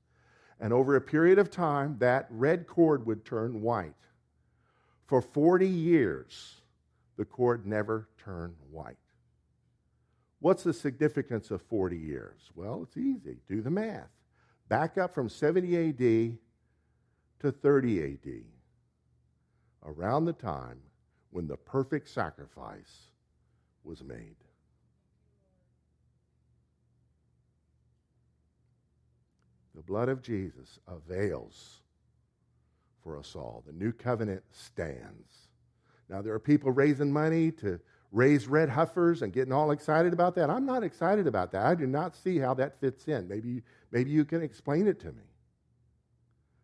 And 0.60 0.74
over 0.74 0.98
a 0.98 1.02
period 1.02 1.40
of 1.40 1.50
time, 1.50 1.96
that 2.00 2.28
red 2.30 2.68
cord 2.68 3.06
would 3.06 3.24
turn 3.24 3.62
white. 3.62 3.94
For 5.08 5.22
40 5.22 5.68
years, 5.68 6.62
the 7.18 7.26
cord 7.26 7.66
never 7.66 8.10
turned 8.18 8.56
white. 8.70 8.98
What's 10.40 10.64
the 10.64 10.74
significance 10.74 11.52
of 11.52 11.62
40 11.64 11.98
years? 11.98 12.40
Well, 12.56 12.82
it's 12.84 12.98
easy. 12.98 13.38
Do 13.48 13.62
the 13.62 13.70
math. 13.70 14.10
Back 14.70 14.98
up 14.98 15.14
from 15.14 15.30
70 15.30 15.90
AD 15.90 16.38
to 17.40 17.52
30 17.52 18.04
AD, 18.04 18.44
around 19.86 20.26
the 20.26 20.34
time 20.34 20.80
when 21.32 21.48
the 21.48 21.58
perfect 21.58 22.10
sacrifice 22.10 23.12
was 23.84 24.04
made. 24.04 24.36
The 29.76 29.82
blood 29.82 30.10
of 30.10 30.22
Jesus 30.22 30.80
avails 30.88 31.80
for 33.02 33.18
us 33.18 33.36
all. 33.36 33.64
The 33.66 33.74
new 33.74 33.94
covenant 33.94 34.44
stands. 34.52 35.48
Now, 36.10 36.22
there 36.22 36.34
are 36.34 36.40
people 36.40 36.72
raising 36.72 37.12
money 37.12 37.52
to 37.54 37.80
raise 38.12 38.48
red 38.48 38.70
heifers 38.70 39.22
and 39.22 39.32
getting 39.32 39.54
all 39.54 39.72
excited 39.72 40.14
about 40.14 40.36
that. 40.36 40.50
I'm 40.50 40.66
not 40.66 40.84
excited 40.84 41.28
about 41.28 41.52
that. 41.52 41.66
I 41.66 41.76
do 41.76 41.86
not 41.86 42.16
see 42.16 42.40
how 42.40 42.54
that 42.56 42.80
fits 42.80 43.08
in. 43.08 43.28
Maybe, 43.28 43.62
maybe 43.92 44.10
you 44.10 44.26
can 44.26 44.42
explain 44.42 44.88
it 44.88 45.00
to 45.02 45.08
me. 45.08 45.24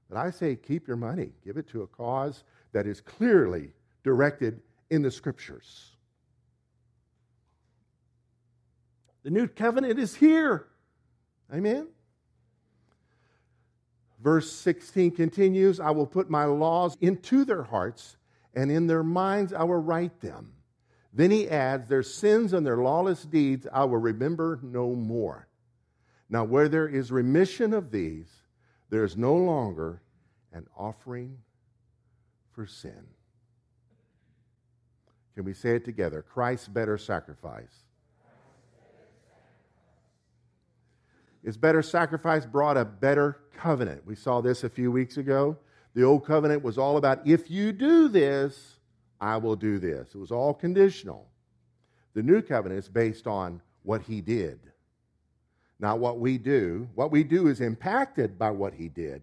But 0.09 0.17
I 0.17 0.31
say 0.31 0.55
keep 0.55 0.87
your 0.87 0.97
money, 0.97 1.31
give 1.43 1.57
it 1.57 1.67
to 1.69 1.83
a 1.83 1.87
cause 1.87 2.43
that 2.73 2.87
is 2.87 3.01
clearly 3.01 3.71
directed 4.03 4.61
in 4.89 5.01
the 5.01 5.11
scriptures. 5.11 5.91
The 9.23 9.31
new 9.31 9.47
covenant 9.47 9.99
is 9.99 10.15
here. 10.15 10.67
Amen. 11.53 11.87
Verse 14.21 14.51
16 14.51 15.11
continues 15.11 15.79
I 15.79 15.91
will 15.91 16.07
put 16.07 16.29
my 16.29 16.45
laws 16.45 16.97
into 17.01 17.45
their 17.45 17.63
hearts, 17.63 18.17
and 18.55 18.71
in 18.71 18.87
their 18.87 19.03
minds 19.03 19.53
I 19.53 19.63
will 19.63 19.81
write 19.81 20.19
them. 20.21 20.54
Then 21.15 21.31
he 21.31 21.49
adds, 21.49 21.87
Their 21.87 22.03
sins 22.03 22.53
and 22.53 22.65
their 22.65 22.77
lawless 22.77 23.23
deeds 23.23 23.65
I 23.71 23.85
will 23.85 23.97
remember 23.97 24.59
no 24.61 24.93
more. 24.93 25.47
Now, 26.29 26.43
where 26.43 26.69
there 26.69 26.87
is 26.87 27.11
remission 27.11 27.73
of 27.73 27.89
these, 27.89 28.27
there 28.89 29.03
is 29.03 29.15
no 29.15 29.35
longer 29.35 30.01
an 30.51 30.67
offering 30.77 31.37
for 32.51 32.67
sin. 32.67 33.07
Can 35.33 35.45
we 35.45 35.53
say 35.53 35.75
it 35.75 35.85
together? 35.85 36.21
Christ's 36.21 36.67
better 36.67 36.97
sacrifice 36.97 37.85
Is 41.45 41.57
better 41.57 41.83
sacrifice 41.83 42.43
brought 42.43 42.75
a 42.75 42.83
better 42.83 43.37
covenant. 43.55 44.03
We 44.03 44.15
saw 44.15 44.41
this 44.41 44.63
a 44.63 44.69
few 44.69 44.91
weeks 44.91 45.17
ago. 45.17 45.57
The 45.93 46.01
old 46.01 46.25
covenant 46.25 46.63
was 46.63 46.79
all 46.79 46.97
about 46.97 47.25
if 47.27 47.51
you 47.51 47.71
do 47.71 48.07
this, 48.07 48.79
I 49.19 49.37
will 49.37 49.55
do 49.55 49.79
this. 49.79 50.09
It 50.13 50.17
was 50.17 50.31
all 50.31 50.53
conditional. 50.53 51.27
The 52.13 52.23
new 52.23 52.41
covenant 52.41 52.79
is 52.79 52.89
based 52.89 53.27
on 53.27 53.61
what 53.83 54.01
he 54.01 54.21
did, 54.21 54.59
not 55.79 55.99
what 55.99 56.19
we 56.19 56.37
do. 56.37 56.87
What 56.95 57.11
we 57.11 57.23
do 57.23 57.47
is 57.47 57.61
impacted 57.61 58.39
by 58.39 58.51
what 58.51 58.73
he 58.73 58.87
did, 58.87 59.21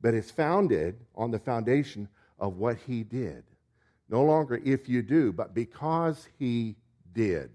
but 0.00 0.14
it's 0.14 0.30
founded 0.30 0.96
on 1.14 1.30
the 1.30 1.38
foundation 1.38 2.08
of 2.38 2.56
what 2.56 2.76
he 2.76 3.02
did. 3.02 3.44
No 4.08 4.22
longer 4.22 4.60
if 4.64 4.88
you 4.88 5.02
do, 5.02 5.32
but 5.32 5.54
because 5.54 6.28
he 6.38 6.76
did. 7.14 7.50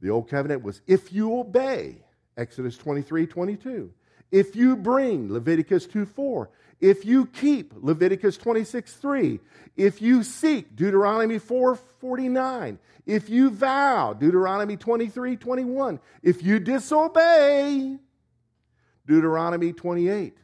The 0.00 0.10
old 0.10 0.28
covenant 0.28 0.62
was 0.62 0.80
if 0.86 1.12
you 1.12 1.38
obey. 1.38 2.04
Exodus 2.36 2.76
23 2.76 3.26
22. 3.26 3.92
If 4.32 4.56
you 4.56 4.76
bring, 4.76 5.32
Leviticus 5.32 5.86
2 5.86 6.06
4. 6.06 6.50
If 6.80 7.04
you 7.04 7.26
keep, 7.26 7.72
Leviticus 7.76 8.36
26 8.36 8.94
3. 8.94 9.40
If 9.76 10.02
you 10.02 10.22
seek, 10.22 10.76
Deuteronomy 10.76 11.38
4 11.38 11.76
49. 11.76 12.78
If 13.06 13.28
you 13.28 13.50
vow, 13.50 14.12
Deuteronomy 14.12 14.76
23 14.76 15.36
21. 15.36 16.00
If 16.22 16.42
you 16.42 16.58
disobey, 16.58 17.98
Deuteronomy 19.06 19.72
28. 19.72 20.36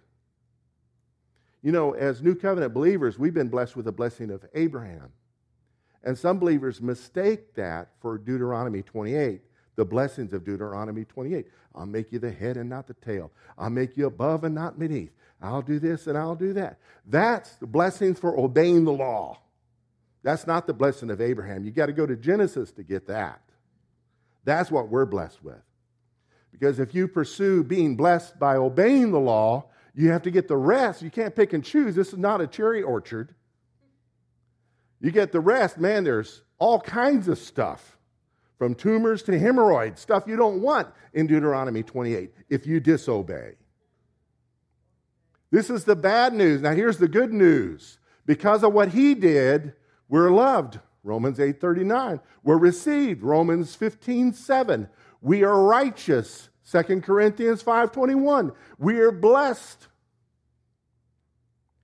You 1.62 1.72
know, 1.72 1.92
as 1.92 2.22
New 2.22 2.34
Covenant 2.34 2.72
believers, 2.72 3.18
we've 3.18 3.34
been 3.34 3.48
blessed 3.48 3.76
with 3.76 3.84
the 3.84 3.92
blessing 3.92 4.30
of 4.30 4.44
Abraham. 4.54 5.12
And 6.02 6.16
some 6.16 6.38
believers 6.38 6.80
mistake 6.80 7.54
that 7.54 7.90
for 8.00 8.16
Deuteronomy 8.16 8.82
28, 8.82 9.42
the 9.76 9.84
blessings 9.84 10.32
of 10.32 10.44
Deuteronomy 10.44 11.04
28. 11.04 11.46
I'll 11.74 11.86
make 11.86 12.12
you 12.12 12.18
the 12.18 12.32
head 12.32 12.56
and 12.56 12.68
not 12.68 12.86
the 12.86 12.94
tail. 12.94 13.30
I'll 13.58 13.70
make 13.70 13.96
you 13.96 14.06
above 14.06 14.44
and 14.44 14.54
not 14.54 14.78
beneath. 14.78 15.10
I'll 15.42 15.62
do 15.62 15.78
this 15.78 16.06
and 16.06 16.18
I'll 16.18 16.34
do 16.34 16.52
that. 16.54 16.78
That's 17.06 17.54
the 17.56 17.66
blessings 17.66 18.18
for 18.18 18.38
obeying 18.38 18.84
the 18.84 18.92
law. 18.92 19.38
That's 20.22 20.46
not 20.46 20.66
the 20.66 20.74
blessing 20.74 21.10
of 21.10 21.20
Abraham. 21.20 21.64
You 21.64 21.70
got 21.70 21.86
to 21.86 21.92
go 21.92 22.06
to 22.06 22.16
Genesis 22.16 22.72
to 22.72 22.82
get 22.82 23.06
that. 23.06 23.40
That's 24.44 24.70
what 24.70 24.88
we're 24.88 25.06
blessed 25.06 25.42
with. 25.42 25.62
Because 26.52 26.78
if 26.78 26.94
you 26.94 27.08
pursue 27.08 27.64
being 27.64 27.96
blessed 27.96 28.38
by 28.38 28.56
obeying 28.56 29.12
the 29.12 29.20
law, 29.20 29.70
you 29.94 30.10
have 30.10 30.22
to 30.22 30.30
get 30.30 30.46
the 30.48 30.56
rest. 30.56 31.02
You 31.02 31.10
can't 31.10 31.34
pick 31.34 31.52
and 31.52 31.64
choose. 31.64 31.94
This 31.94 32.12
is 32.12 32.18
not 32.18 32.40
a 32.40 32.46
cherry 32.46 32.82
orchard. 32.82 33.34
You 35.00 35.10
get 35.10 35.32
the 35.32 35.40
rest, 35.40 35.78
man, 35.78 36.04
there's 36.04 36.42
all 36.58 36.78
kinds 36.78 37.28
of 37.28 37.38
stuff 37.38 37.96
from 38.58 38.74
tumors 38.74 39.22
to 39.22 39.38
hemorrhoids, 39.38 40.00
stuff 40.00 40.24
you 40.26 40.36
don't 40.36 40.60
want 40.60 40.88
in 41.14 41.26
Deuteronomy 41.26 41.82
28 41.82 42.30
if 42.50 42.66
you 42.66 42.78
disobey. 42.78 43.54
This 45.50 45.70
is 45.70 45.84
the 45.84 45.96
bad 45.96 46.32
news. 46.32 46.60
Now 46.60 46.72
here's 46.72 46.98
the 46.98 47.08
good 47.08 47.32
news. 47.32 47.98
Because 48.26 48.62
of 48.62 48.72
what 48.72 48.90
he 48.90 49.14
did, 49.14 49.74
we're 50.08 50.30
loved. 50.30 50.78
Romans 51.02 51.40
8:39. 51.40 52.20
We're 52.44 52.58
received. 52.58 53.22
Romans 53.22 53.74
15:7. 53.74 54.88
We 55.20 55.42
are 55.44 55.62
righteous. 55.62 56.50
2 56.62 57.02
Corinthians 57.02 57.62
5:21. 57.62 58.52
We 58.78 59.00
are 59.00 59.10
blessed. 59.10 59.88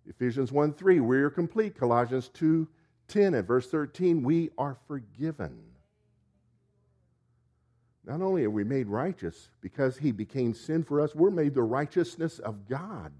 Ephesians 0.07 0.52
1:3. 0.52 1.00
We 1.00 1.18
are 1.18 1.31
complete. 1.31 1.74
Colossians 1.74 2.29
2:10 2.29 3.35
and 3.35 3.46
verse 3.46 3.68
13. 3.68 4.22
We 4.22 4.50
are 4.57 4.76
forgiven. 4.87 5.62
Not 8.05 8.22
only 8.22 8.44
are 8.44 8.50
we 8.50 8.62
made 8.62 8.87
righteous 8.87 9.50
because 9.61 9.98
he 9.98 10.12
became 10.12 10.55
sin 10.55 10.85
for 10.85 11.00
us, 11.00 11.14
we're 11.14 11.31
made 11.31 11.55
the 11.55 11.64
righteousness 11.64 12.38
of 12.38 12.68
God. 12.68 13.12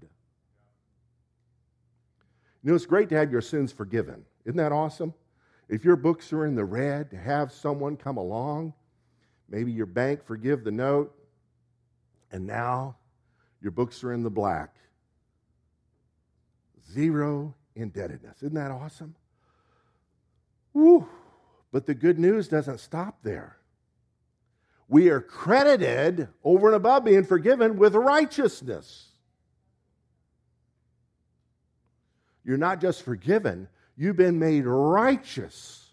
You 2.63 2.71
know, 2.71 2.75
it's 2.75 2.85
great 2.85 3.09
to 3.09 3.15
have 3.15 3.31
your 3.31 3.41
sins 3.41 3.71
forgiven. 3.71 4.23
Isn't 4.45 4.57
that 4.57 4.71
awesome? 4.71 5.13
If 5.69 5.83
your 5.83 5.95
books 5.95 6.31
are 6.33 6.45
in 6.45 6.55
the 6.55 6.65
red, 6.65 7.09
to 7.11 7.17
have 7.17 7.51
someone 7.51 7.97
come 7.97 8.17
along, 8.17 8.73
maybe 9.49 9.71
your 9.71 9.85
bank 9.85 10.23
forgive 10.25 10.63
the 10.63 10.71
note, 10.71 11.13
and 12.31 12.45
now 12.45 12.95
your 13.61 13.71
books 13.71 14.03
are 14.03 14.13
in 14.13 14.23
the 14.23 14.29
black. 14.29 14.75
Zero 16.91 17.53
indebtedness. 17.75 18.37
Isn't 18.37 18.55
that 18.55 18.71
awesome? 18.71 19.15
Woo. 20.73 21.07
But 21.71 21.85
the 21.85 21.93
good 21.93 22.17
news 22.17 22.47
doesn't 22.47 22.79
stop 22.79 23.17
there 23.23 23.57
we 24.87 25.09
are 25.09 25.21
credited 25.21 26.29
over 26.43 26.67
and 26.67 26.75
above 26.75 27.03
being 27.03 27.23
forgiven 27.25 27.77
with 27.77 27.95
righteousness. 27.95 29.06
You're 32.47 32.57
not 32.57 32.81
just 32.81 33.03
forgiven, 33.03 33.67
you've 33.95 34.15
been 34.15 34.39
made 34.39 34.65
righteous. 34.65 35.83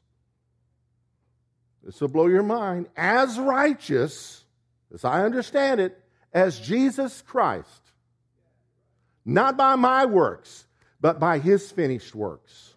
This 1.82 2.00
will 2.00 2.08
blow 2.08 2.28
your 2.28 2.42
mind. 2.42 2.86
As 2.96 3.38
righteous, 3.38 4.42
as 4.94 5.04
I 5.04 5.24
understand 5.24 5.80
it, 5.80 6.00
as 6.32 6.58
Jesus 6.58 7.20
Christ. 7.20 7.68
Not 9.26 9.58
by 9.58 9.74
my 9.74 10.06
works, 10.06 10.66
but 11.00 11.20
by 11.20 11.40
his 11.40 11.70
finished 11.70 12.14
works. 12.14 12.74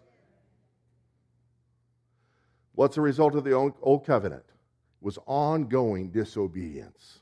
What's 2.74 2.96
the 2.96 3.00
result 3.00 3.34
of 3.34 3.44
the 3.44 3.52
old 3.52 4.04
covenant? 4.04 4.44
was 5.00 5.18
ongoing 5.26 6.10
disobedience. 6.10 7.20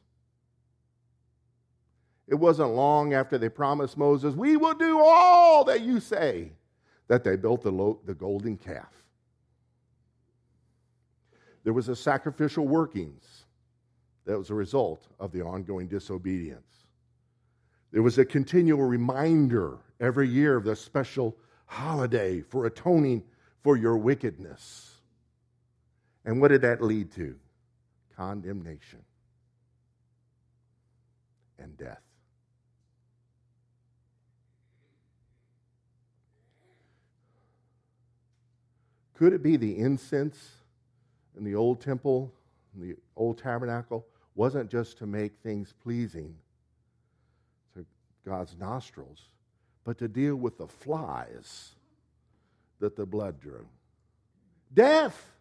It 2.29 2.35
wasn't 2.35 2.71
long 2.71 3.15
after 3.15 3.39
they 3.39 3.49
promised 3.49 3.97
Moses, 3.97 4.35
We 4.35 4.57
will 4.57 4.75
do 4.75 5.01
all 5.01 5.65
that 5.65 5.83
you 5.83 6.01
say, 6.01 6.53
that 7.09 7.23
they 7.23 7.37
built 7.37 7.63
the, 7.63 7.71
lo- 7.71 8.01
the 8.05 8.15
golden 8.15 8.57
calf. 8.57 8.93
There 11.63 11.73
was 11.73 11.89
a 11.89 11.97
sacrificial 11.97 12.67
workings 12.67 13.45
that 14.25 14.39
was 14.39 14.51
a 14.51 14.55
result 14.55 15.07
of 15.21 15.33
the 15.33 15.43
ongoing 15.43 15.87
disobedience. 15.87 16.87
There 17.93 18.03
was 18.03 18.19
a 18.19 18.25
continual 18.25 18.83
reminder 18.83 19.79
every 20.01 20.29
year 20.29 20.57
of 20.57 20.65
the 20.65 20.77
special 20.77 21.37
holiday 21.67 22.41
for 22.41 22.67
atoning 22.67 23.23
for 23.63 23.77
your 23.77 23.97
wickedness. 23.97 24.97
And 26.25 26.41
what 26.41 26.49
did 26.49 26.63
that 26.63 26.83
lead 26.83 27.13
to? 27.13 27.37
condemnation, 28.17 29.03
and 31.59 31.77
death. 31.77 32.01
Could 39.17 39.33
it 39.33 39.43
be 39.43 39.57
the 39.57 39.79
incense 39.79 40.51
in 41.37 41.45
the 41.45 41.55
old 41.55 41.81
temple, 41.81 42.33
in 42.75 42.89
the 42.89 42.97
old 43.17 43.39
tabernacle, 43.39 44.07
wasn't 44.35 44.71
just 44.71 44.99
to 44.99 45.07
make 45.07 45.37
things 45.43 45.73
pleasing 45.83 46.35
to 47.75 47.85
God's 48.25 48.57
nostrils, 48.59 49.29
but 49.85 49.99
to 49.99 50.09
deal 50.09 50.37
with 50.37 50.59
the 50.59 50.67
flies 50.67 51.75
that 52.79 52.97
the 52.97 53.07
blood 53.07 53.41
drew? 53.41 53.67
Death 54.73 55.37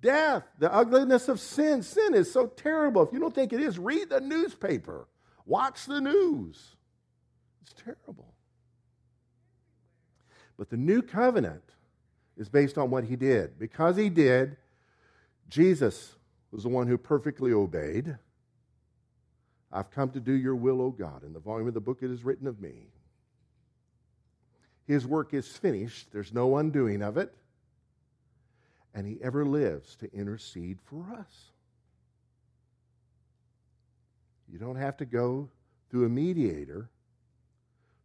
death, 0.00 0.44
the 0.58 0.72
ugliness 0.72 1.28
of 1.28 1.40
sin. 1.40 1.82
Sin 1.82 2.14
is 2.14 2.32
so 2.32 2.46
terrible. 2.46 3.02
If 3.02 3.12
you 3.12 3.18
don't 3.18 3.34
think 3.34 3.52
it 3.52 3.60
is, 3.60 3.78
read 3.78 4.10
the 4.10 4.20
newspaper, 4.20 5.06
watch 5.46 5.86
the 5.86 6.00
news. 6.00 6.76
It's 7.62 7.74
terrible. 7.82 8.34
But 10.56 10.70
the 10.70 10.76
new 10.76 11.02
covenant 11.02 11.64
is 12.40 12.48
based 12.48 12.76
on 12.76 12.90
what 12.90 13.04
he 13.04 13.14
did. 13.14 13.56
Because 13.56 13.96
he 13.96 14.08
did, 14.08 14.56
Jesus 15.48 16.16
was 16.50 16.64
the 16.64 16.68
one 16.68 16.88
who 16.88 16.98
perfectly 16.98 17.52
obeyed. 17.52 18.16
I've 19.72 19.92
come 19.92 20.10
to 20.10 20.20
do 20.20 20.32
your 20.32 20.56
will, 20.56 20.82
O 20.82 20.90
God. 20.90 21.22
In 21.22 21.32
the 21.32 21.38
volume 21.38 21.68
of 21.68 21.74
the 21.74 21.80
book 21.80 21.98
it 22.02 22.10
is 22.10 22.24
written 22.24 22.48
of 22.48 22.60
me. 22.60 22.88
His 24.88 25.06
work 25.06 25.32
is 25.34 25.46
finished, 25.46 26.08
there's 26.10 26.32
no 26.32 26.56
undoing 26.56 27.00
of 27.00 27.16
it 27.16 27.32
and 28.94 29.06
he 29.06 29.18
ever 29.22 29.44
lives 29.44 29.96
to 29.96 30.12
intercede 30.12 30.78
for 30.84 31.04
us. 31.18 31.52
You 34.52 34.58
don't 34.58 34.76
have 34.76 34.96
to 34.98 35.04
go 35.04 35.48
through 35.90 36.06
a 36.06 36.08
mediator 36.08 36.88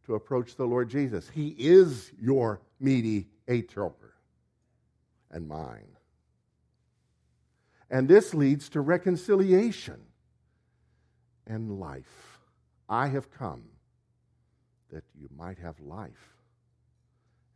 to 0.06 0.15
approach 0.15 0.56
the 0.56 0.65
Lord 0.65 0.89
Jesus. 0.89 1.30
He 1.30 1.56
is 1.58 2.12
your 2.21 2.62
mediator 2.80 3.26
and 5.32 5.48
mine. 5.48 5.88
And 7.90 8.08
this 8.08 8.34
leads 8.34 8.70
to 8.70 8.82
reconciliation 8.82 10.02
and 11.46 11.80
life. 11.80 12.40
I 12.90 13.08
have 13.08 13.32
come 13.32 13.64
that 14.91 15.04
you 15.20 15.30
might 15.36 15.58
have 15.60 15.80
life 15.80 16.36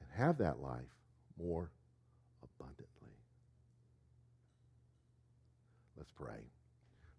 and 0.02 0.10
have 0.16 0.38
that 0.40 0.60
life 0.60 0.82
more 1.42 1.72
abundantly. 2.44 3.16
Let's 5.98 6.12
pray. 6.12 6.44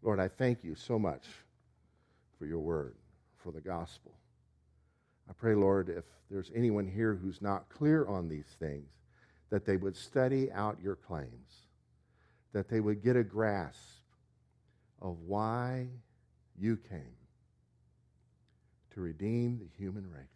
Lord, 0.03 0.21
I 0.21 0.29
thank 0.29 0.65
you 0.65 0.75
so 0.75 0.99
much 0.99 1.25
for 2.39 2.47
your 2.47 2.61
word, 2.61 2.97
for 3.37 3.53
the 3.53 3.61
gospel. 3.61 4.13
I 5.29 5.33
pray, 5.33 5.55
Lord, 5.55 5.89
if 5.89 6.05
there's 6.31 6.51
anyone 6.55 6.87
here 6.87 7.15
who's 7.15 7.43
not 7.43 7.69
clear 7.69 8.07
on 8.07 8.29
these 8.29 8.57
things, 8.59 8.89
that 9.51 9.67
they 9.67 9.77
would 9.77 9.97
study 9.97 10.51
out 10.53 10.79
your 10.83 10.97
claims, 10.97 11.67
that 12.53 12.69
they 12.69 12.81
would 12.81 13.03
get 13.03 13.17
a 13.17 13.25
grasp 13.25 14.01
of 15.03 15.17
why 15.27 15.87
you 16.59 16.77
came 16.77 17.17
to 18.95 19.01
redeem 19.01 19.59
the 19.59 19.69
human 19.79 20.09
race 20.11 20.27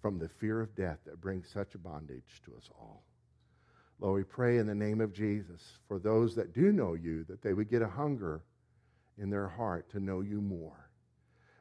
from 0.00 0.18
the 0.18 0.28
fear 0.28 0.60
of 0.60 0.74
death 0.76 0.98
that 1.04 1.20
brings 1.20 1.48
such 1.48 1.74
a 1.74 1.78
bondage 1.78 2.42
to 2.44 2.54
us 2.56 2.70
all. 2.78 3.02
Lord, 3.98 4.16
we 4.16 4.24
pray 4.24 4.58
in 4.58 4.66
the 4.66 4.74
name 4.74 5.00
of 5.00 5.12
Jesus 5.12 5.78
for 5.88 5.98
those 5.98 6.34
that 6.34 6.52
do 6.52 6.70
know 6.70 6.94
you 6.94 7.24
that 7.24 7.42
they 7.42 7.54
would 7.54 7.70
get 7.70 7.82
a 7.82 7.88
hunger 7.88 8.42
in 9.18 9.30
their 9.30 9.48
heart 9.48 9.90
to 9.90 10.00
know 10.00 10.20
you 10.20 10.40
more. 10.40 10.90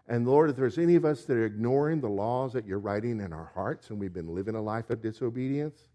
And 0.07 0.27
Lord, 0.27 0.49
if 0.49 0.55
there's 0.55 0.77
any 0.77 0.95
of 0.95 1.05
us 1.05 1.23
that 1.23 1.37
are 1.37 1.45
ignoring 1.45 2.01
the 2.01 2.09
laws 2.09 2.53
that 2.53 2.67
you're 2.67 2.79
writing 2.79 3.21
in 3.21 3.33
our 3.33 3.51
hearts 3.55 3.89
and 3.89 3.99
we've 3.99 4.13
been 4.13 4.35
living 4.35 4.55
a 4.55 4.61
life 4.61 4.89
of 4.89 5.01
disobedience, 5.01 5.87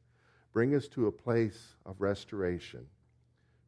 Bring 0.53 0.75
us 0.75 0.89
to 0.89 1.07
a 1.07 1.13
place 1.13 1.75
of 1.87 2.01
restoration 2.01 2.87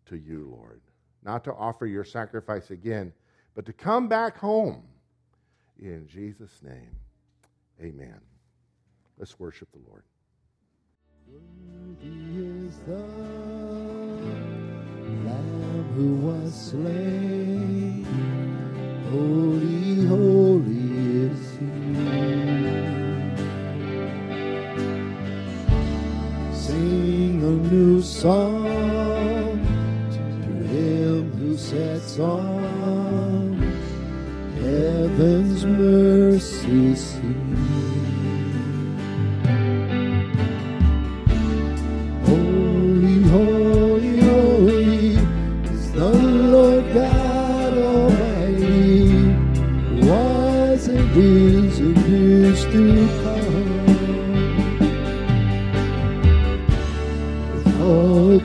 to 0.07 0.17
you, 0.17 0.49
Lord. 0.51 0.81
Not 1.25 1.45
to 1.45 1.55
offer 1.55 1.87
your 1.87 2.05
sacrifice 2.05 2.71
again, 2.71 3.13
but 3.55 3.65
to 3.67 3.73
come 3.73 4.09
back 4.09 4.37
home. 4.37 4.83
In 5.79 6.07
Jesus' 6.09 6.61
name, 6.63 6.97
amen. 7.81 8.21
Let's 9.19 9.39
worship 9.39 9.69
the 9.73 9.79
Lord. 9.89 10.03
Worthy 11.29 12.67
is 12.67 12.77
the 12.87 12.99
Lamb 15.25 15.93
who 15.95 16.15
was 16.17 16.53
slain. 16.53 18.05
Holy, 19.11 20.07
holy 20.07 21.27
is 21.27 21.59
he. 21.59 22.42
new 27.73 28.03
song 28.03 28.65
to 30.13 30.19
him 30.69 31.33
who 31.39 31.57
sets 31.57 32.19
on 32.19 33.55
heaven's 34.61 35.65
mercy 35.65 36.95
seat. 36.95 38.02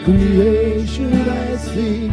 creation 0.08 1.14
I 1.28 1.58
see. 1.58 2.07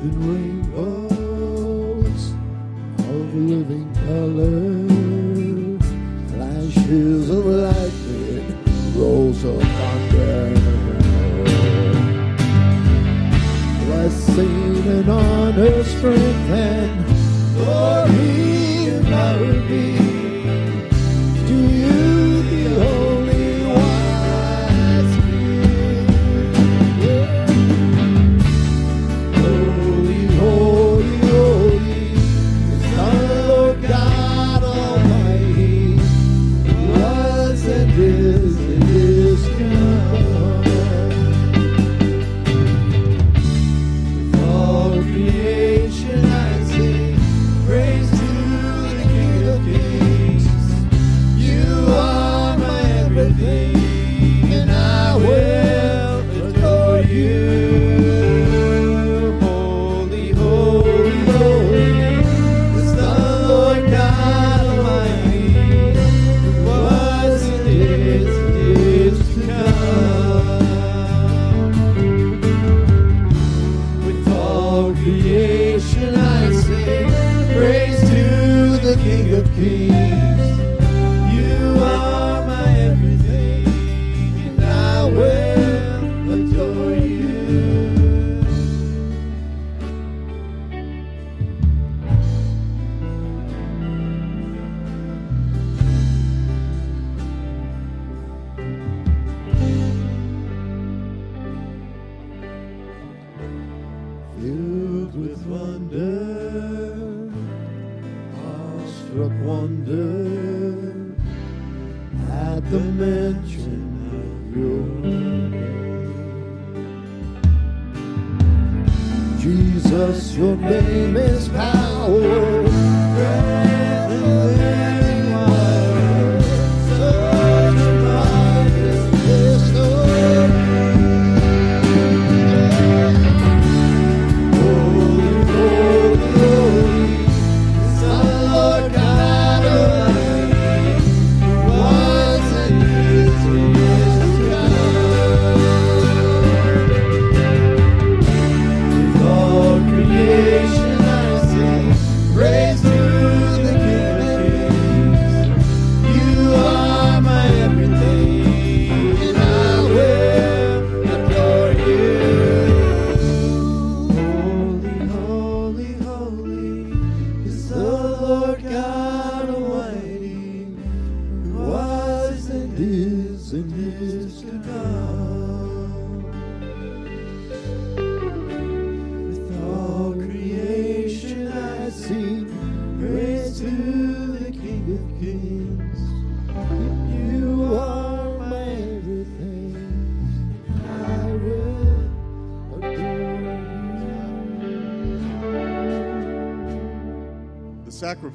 In 0.00 0.14
rainbows 0.30 1.10
of 3.00 3.34
living 3.34 3.92
color, 4.06 4.86
flashes 6.28 7.30
of 7.30 7.47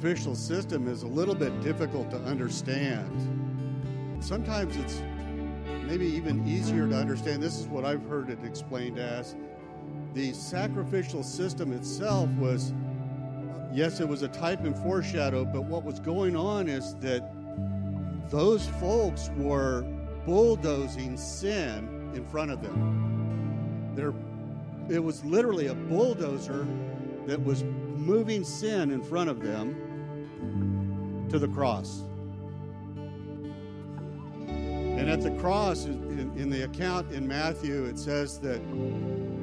sacrificial 0.04 0.34
system 0.34 0.86
is 0.86 1.02
a 1.02 1.06
little 1.06 1.34
bit 1.34 1.62
difficult 1.62 2.10
to 2.10 2.18
understand. 2.24 3.10
Sometimes 4.22 4.76
it's 4.76 5.00
maybe 5.86 6.04
even 6.04 6.46
easier 6.46 6.86
to 6.86 6.94
understand. 6.94 7.42
This 7.42 7.58
is 7.58 7.66
what 7.68 7.86
I've 7.86 8.04
heard 8.04 8.28
it 8.28 8.38
explained 8.44 8.98
as 8.98 9.34
the 10.12 10.34
sacrificial 10.34 11.22
system 11.22 11.72
itself 11.72 12.28
was, 12.32 12.74
yes, 13.72 14.00
it 14.00 14.06
was 14.06 14.20
a 14.20 14.28
type 14.28 14.60
and 14.64 14.76
foreshadow, 14.76 15.42
but 15.42 15.64
what 15.64 15.84
was 15.84 16.00
going 16.00 16.36
on 16.36 16.68
is 16.68 16.94
that 16.96 17.26
those 18.28 18.66
folks 18.78 19.30
were 19.38 19.86
bulldozing 20.26 21.16
sin 21.16 22.12
in 22.14 22.26
front 22.26 22.50
of 22.50 22.60
them. 22.60 23.94
There, 23.94 24.12
it 24.94 25.02
was 25.02 25.24
literally 25.24 25.68
a 25.68 25.74
bulldozer 25.74 26.66
that 27.26 27.42
was 27.42 27.64
moving 27.96 28.44
sin 28.44 28.90
in 28.90 29.02
front 29.02 29.30
of 29.30 29.40
them 29.40 29.92
to 31.34 31.40
the 31.40 31.48
cross. 31.48 32.04
And 34.46 35.10
at 35.10 35.20
the 35.20 35.32
cross, 35.32 35.84
in, 35.84 36.32
in 36.36 36.48
the 36.48 36.62
account 36.62 37.10
in 37.10 37.26
Matthew, 37.26 37.86
it 37.86 37.98
says 37.98 38.38
that 38.38 38.60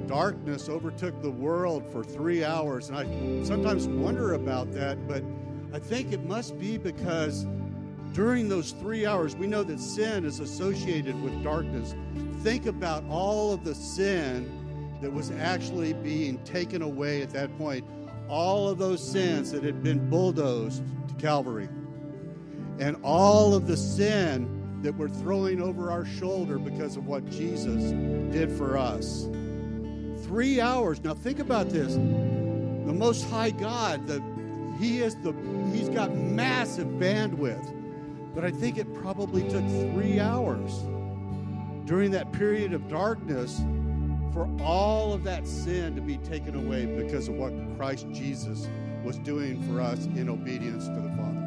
darkness 0.08 0.70
overtook 0.70 1.22
the 1.22 1.32
world 1.32 1.86
for 1.92 2.02
three 2.02 2.46
hours. 2.46 2.88
And 2.88 2.98
I 2.98 3.04
sometimes 3.46 3.90
wonder 3.90 4.36
about 4.36 4.72
that, 4.72 5.06
but 5.06 5.22
I 5.74 5.80
think 5.80 6.14
it 6.14 6.24
must 6.24 6.58
be 6.58 6.78
because 6.78 7.46
during 8.14 8.48
those 8.48 8.72
three 8.72 9.06
hours, 9.06 9.36
we 9.36 9.48
know 9.48 9.64
that 9.64 9.78
sin 9.82 10.24
is 10.24 10.40
associated 10.40 11.22
with 11.22 11.44
darkness. 11.44 11.94
Think 12.42 12.68
about 12.68 13.04
all 13.10 13.52
of 13.52 13.66
the 13.66 13.76
sin 13.76 14.98
that 15.02 15.12
was 15.12 15.30
actually 15.32 15.92
being 15.92 16.42
taken 16.46 16.82
away 16.82 17.22
at 17.22 17.32
that 17.32 17.58
point, 17.58 17.86
all 18.30 18.70
of 18.70 18.78
those 18.78 19.06
sins 19.06 19.52
that 19.52 19.62
had 19.62 19.84
been 19.84 20.10
bulldozed 20.10 20.82
to 21.10 21.14
Calvary, 21.16 21.68
and 22.80 22.98
all 23.04 23.54
of 23.54 23.68
the 23.68 23.78
sin 23.78 24.80
that 24.82 24.96
we're 24.96 25.10
throwing 25.10 25.62
over 25.62 25.92
our 25.92 26.06
shoulder 26.06 26.58
because 26.58 26.98
of 26.98 27.06
what 27.06 27.30
Jesus 27.30 27.92
did 28.32 28.52
for 28.52 28.78
us. 28.78 29.28
Three 30.24 30.60
hours. 30.60 31.04
Now 31.04 31.14
think 31.14 31.40
about 31.40 31.70
this. 31.70 31.94
The 31.96 32.94
Most 32.94 33.30
High 33.30 33.52
God, 33.52 34.08
the 34.08 34.22
He 34.80 35.00
is 35.00 35.16
the 35.18 35.34
He's 35.72 35.90
got 35.90 36.16
massive 36.16 36.88
bandwidth. 36.88 37.78
But 38.34 38.46
I 38.46 38.52
think 38.52 38.78
it 38.78 38.92
probably 38.94 39.44
took 39.50 39.66
three 39.94 40.20
hours 40.20 40.72
during 41.86 42.12
that 42.12 42.32
period 42.32 42.74
of 42.74 42.88
darkness 42.88 43.62
for 44.32 44.50
all 44.62 45.14
of 45.14 45.24
that 45.26 45.46
sin 45.46 45.96
to 45.96 46.02
be 46.02 46.18
taken 46.18 46.56
away 46.56 46.86
because 46.86 47.28
of 47.28 47.36
what 47.36 47.52
Christ 47.76 48.08
Jesus 48.12 48.70
was 49.04 49.18
doing 49.20 49.62
for 49.68 49.82
us 49.82 50.06
in 50.06 50.30
obedience 50.30 50.86
to 50.88 50.94
the 50.94 51.10
Father. 51.18 51.41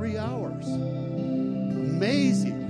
Three 0.00 0.16
hours. 0.16 0.66
Amazing. 0.66 2.62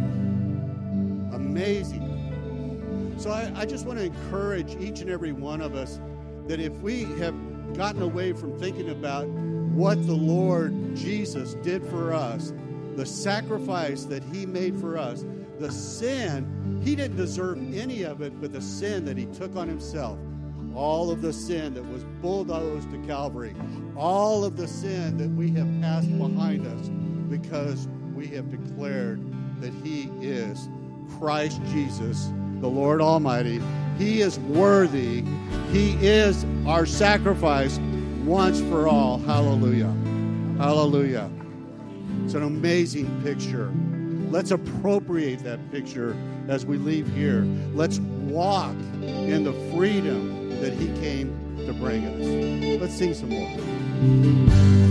Amazing. 1.33 3.15
So 3.19 3.31
I, 3.31 3.53
I 3.55 3.65
just 3.67 3.87
want 3.87 4.01
to 4.01 4.05
encourage 4.07 4.75
each 4.81 5.01
and 5.01 5.09
every 5.09 5.31
one 5.31 5.61
of 5.61 5.77
us 5.77 6.01
that 6.49 6.59
if 6.59 6.73
we 6.79 7.05
have 7.21 7.37
gotten 7.75 8.03
away 8.03 8.33
from 8.33 8.59
thinking 8.59 8.91
about 8.91 9.29
what 9.29 10.05
the 10.09 10.13
Lord 10.13 10.97
Jesus 10.97 11.55
did 11.63 11.87
for 11.87 12.13
us, 12.13 12.53
the 12.97 13.07
sacrifice 13.07 14.07
that 14.07 14.25
he 14.25 14.45
made 14.45 14.77
for 14.81 14.99
us, 14.99 15.25
the 15.61 15.71
sin, 15.71 16.81
he 16.85 16.97
didn't 16.97 17.17
deserve 17.17 17.59
any 17.73 18.03
of 18.03 18.23
it, 18.23 18.41
but 18.41 18.53
the 18.53 18.61
sin 18.61 19.05
that 19.05 19.17
he 19.17 19.27
took 19.27 19.55
on 19.55 19.69
himself, 19.69 20.19
all 20.75 21.13
of 21.13 21.23
the 21.23 21.33
sin 21.33 21.75
that 21.75 21.85
was 21.93 22.03
bulldozed 22.21 22.91
to 22.91 22.99
Calvary, 23.07 23.55
all 23.97 24.45
of 24.45 24.57
the 24.57 24.67
sin 24.67 25.17
that 25.17 25.31
we 25.31 25.53
have 25.53 25.69
passed 25.81 26.11
behind 26.19 26.67
us 26.67 26.91
because 27.31 27.89
we 28.15 28.27
have 28.29 28.51
declared 28.51 29.21
that 29.61 29.73
he 29.85 30.11
is 30.21 30.69
Christ 31.19 31.61
Jesus, 31.67 32.31
the 32.61 32.69
Lord 32.69 33.01
Almighty. 33.01 33.61
He 33.97 34.21
is 34.21 34.39
worthy. 34.41 35.23
He 35.71 35.93
is 36.05 36.45
our 36.67 36.87
sacrifice 36.87 37.79
once 38.25 38.61
for 38.61 38.89
all. 38.89 39.19
Hallelujah. 39.19 39.95
Hallelujah. 40.59 41.31
It's 42.25 42.35
an 42.35 42.43
amazing 42.43 43.23
picture. 43.23 43.73
Let's 44.31 44.51
appropriate 44.51 45.43
that 45.45 45.71
picture 45.71 46.17
as 46.49 46.65
we 46.65 46.79
leave 46.79 47.09
here. 47.15 47.43
Let's 47.75 47.99
walk 47.99 48.75
in 49.03 49.45
the 49.45 49.53
freedom 49.75 50.61
that 50.61 50.73
He 50.73 50.87
came 51.01 51.57
to 51.67 51.73
bring 51.73 52.07
us. 52.07 52.81
Let's 52.81 52.95
sing 52.97 53.15
some 53.15 53.31
more. 53.31 54.90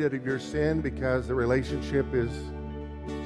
You're 0.00 0.08
of 0.08 0.24
your 0.24 0.38
sin 0.38 0.80
because 0.80 1.28
the 1.28 1.34
relationship 1.34 2.06
is 2.14 2.30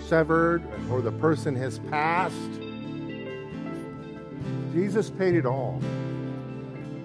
severed 0.08 0.60
or 0.90 1.00
the 1.00 1.12
person 1.12 1.54
has 1.54 1.78
passed. 1.90 2.34
Jesus 4.72 5.08
paid 5.08 5.36
it 5.36 5.46
all, 5.46 5.80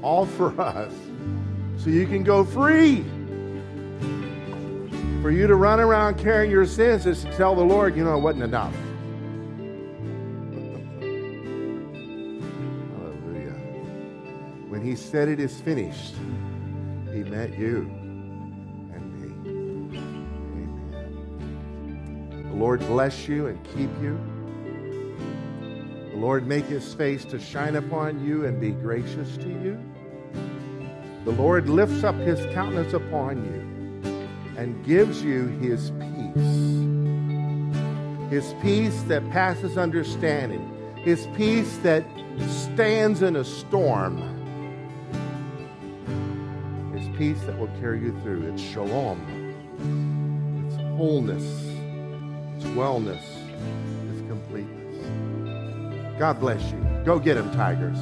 all 0.02 0.26
for 0.26 0.60
us. 0.60 0.92
So 1.78 1.92
you 1.92 2.08
can 2.08 2.24
go 2.24 2.44
free. 2.44 3.06
For 5.22 5.30
you 5.30 5.46
to 5.46 5.56
run 5.56 5.80
around 5.80 6.18
carrying 6.18 6.50
your 6.50 6.66
sins 6.66 7.06
is 7.06 7.24
to 7.24 7.32
tell 7.38 7.54
the 7.54 7.62
Lord, 7.64 7.96
you 7.96 8.04
know, 8.04 8.18
it 8.18 8.22
wasn't 8.22 8.46
enough. 8.46 8.74
Hallelujah. 12.98 13.54
When 14.68 14.82
he 14.82 14.96
said 14.96 15.28
it 15.28 15.40
is 15.40 15.62
finished, 15.62 16.16
he 17.14 17.24
meant 17.24 17.56
you 17.56 17.99
Lord 22.60 22.82
bless 22.82 23.26
you 23.26 23.48
and 23.48 23.64
keep 23.64 23.90
you. 24.02 24.20
The 26.12 26.18
Lord 26.18 26.46
make 26.46 26.66
his 26.66 26.94
face 26.94 27.24
to 27.26 27.40
shine 27.40 27.78
upon 27.78 28.26
you 28.26 28.46
and 28.46 28.60
be 28.60 28.72
gracious 28.72 29.38
to 29.38 29.48
you. 29.48 29.80
The 31.24 31.32
Lord 31.32 31.70
lifts 31.70 32.04
up 32.04 32.16
his 32.16 32.38
countenance 32.54 32.92
upon 32.92 33.46
you 33.46 34.28
and 34.58 34.86
gives 34.86 35.24
you 35.24 35.48
his 35.48 35.92
peace. 35.92 36.80
His 38.30 38.54
peace 38.62 39.04
that 39.04 39.28
passes 39.32 39.78
understanding. 39.78 40.70
His 40.98 41.28
peace 41.38 41.78
that 41.78 42.04
stands 42.50 43.22
in 43.22 43.38
a 43.38 43.46
storm. 43.46 44.18
His 46.94 47.08
peace 47.18 47.40
that 47.46 47.58
will 47.58 47.72
carry 47.80 48.02
you 48.02 48.20
through. 48.22 48.52
It's 48.52 48.62
shalom. 48.62 49.22
It's 50.68 50.76
wholeness. 50.98 51.69
It's 52.60 52.68
wellness. 52.72 53.24
It's 54.12 54.20
completeness. 54.28 56.20
God 56.20 56.42
bless 56.42 56.62
you. 56.72 56.78
Go 57.06 57.18
get 57.18 57.36
them, 57.36 57.50
Tigers. 57.54 57.98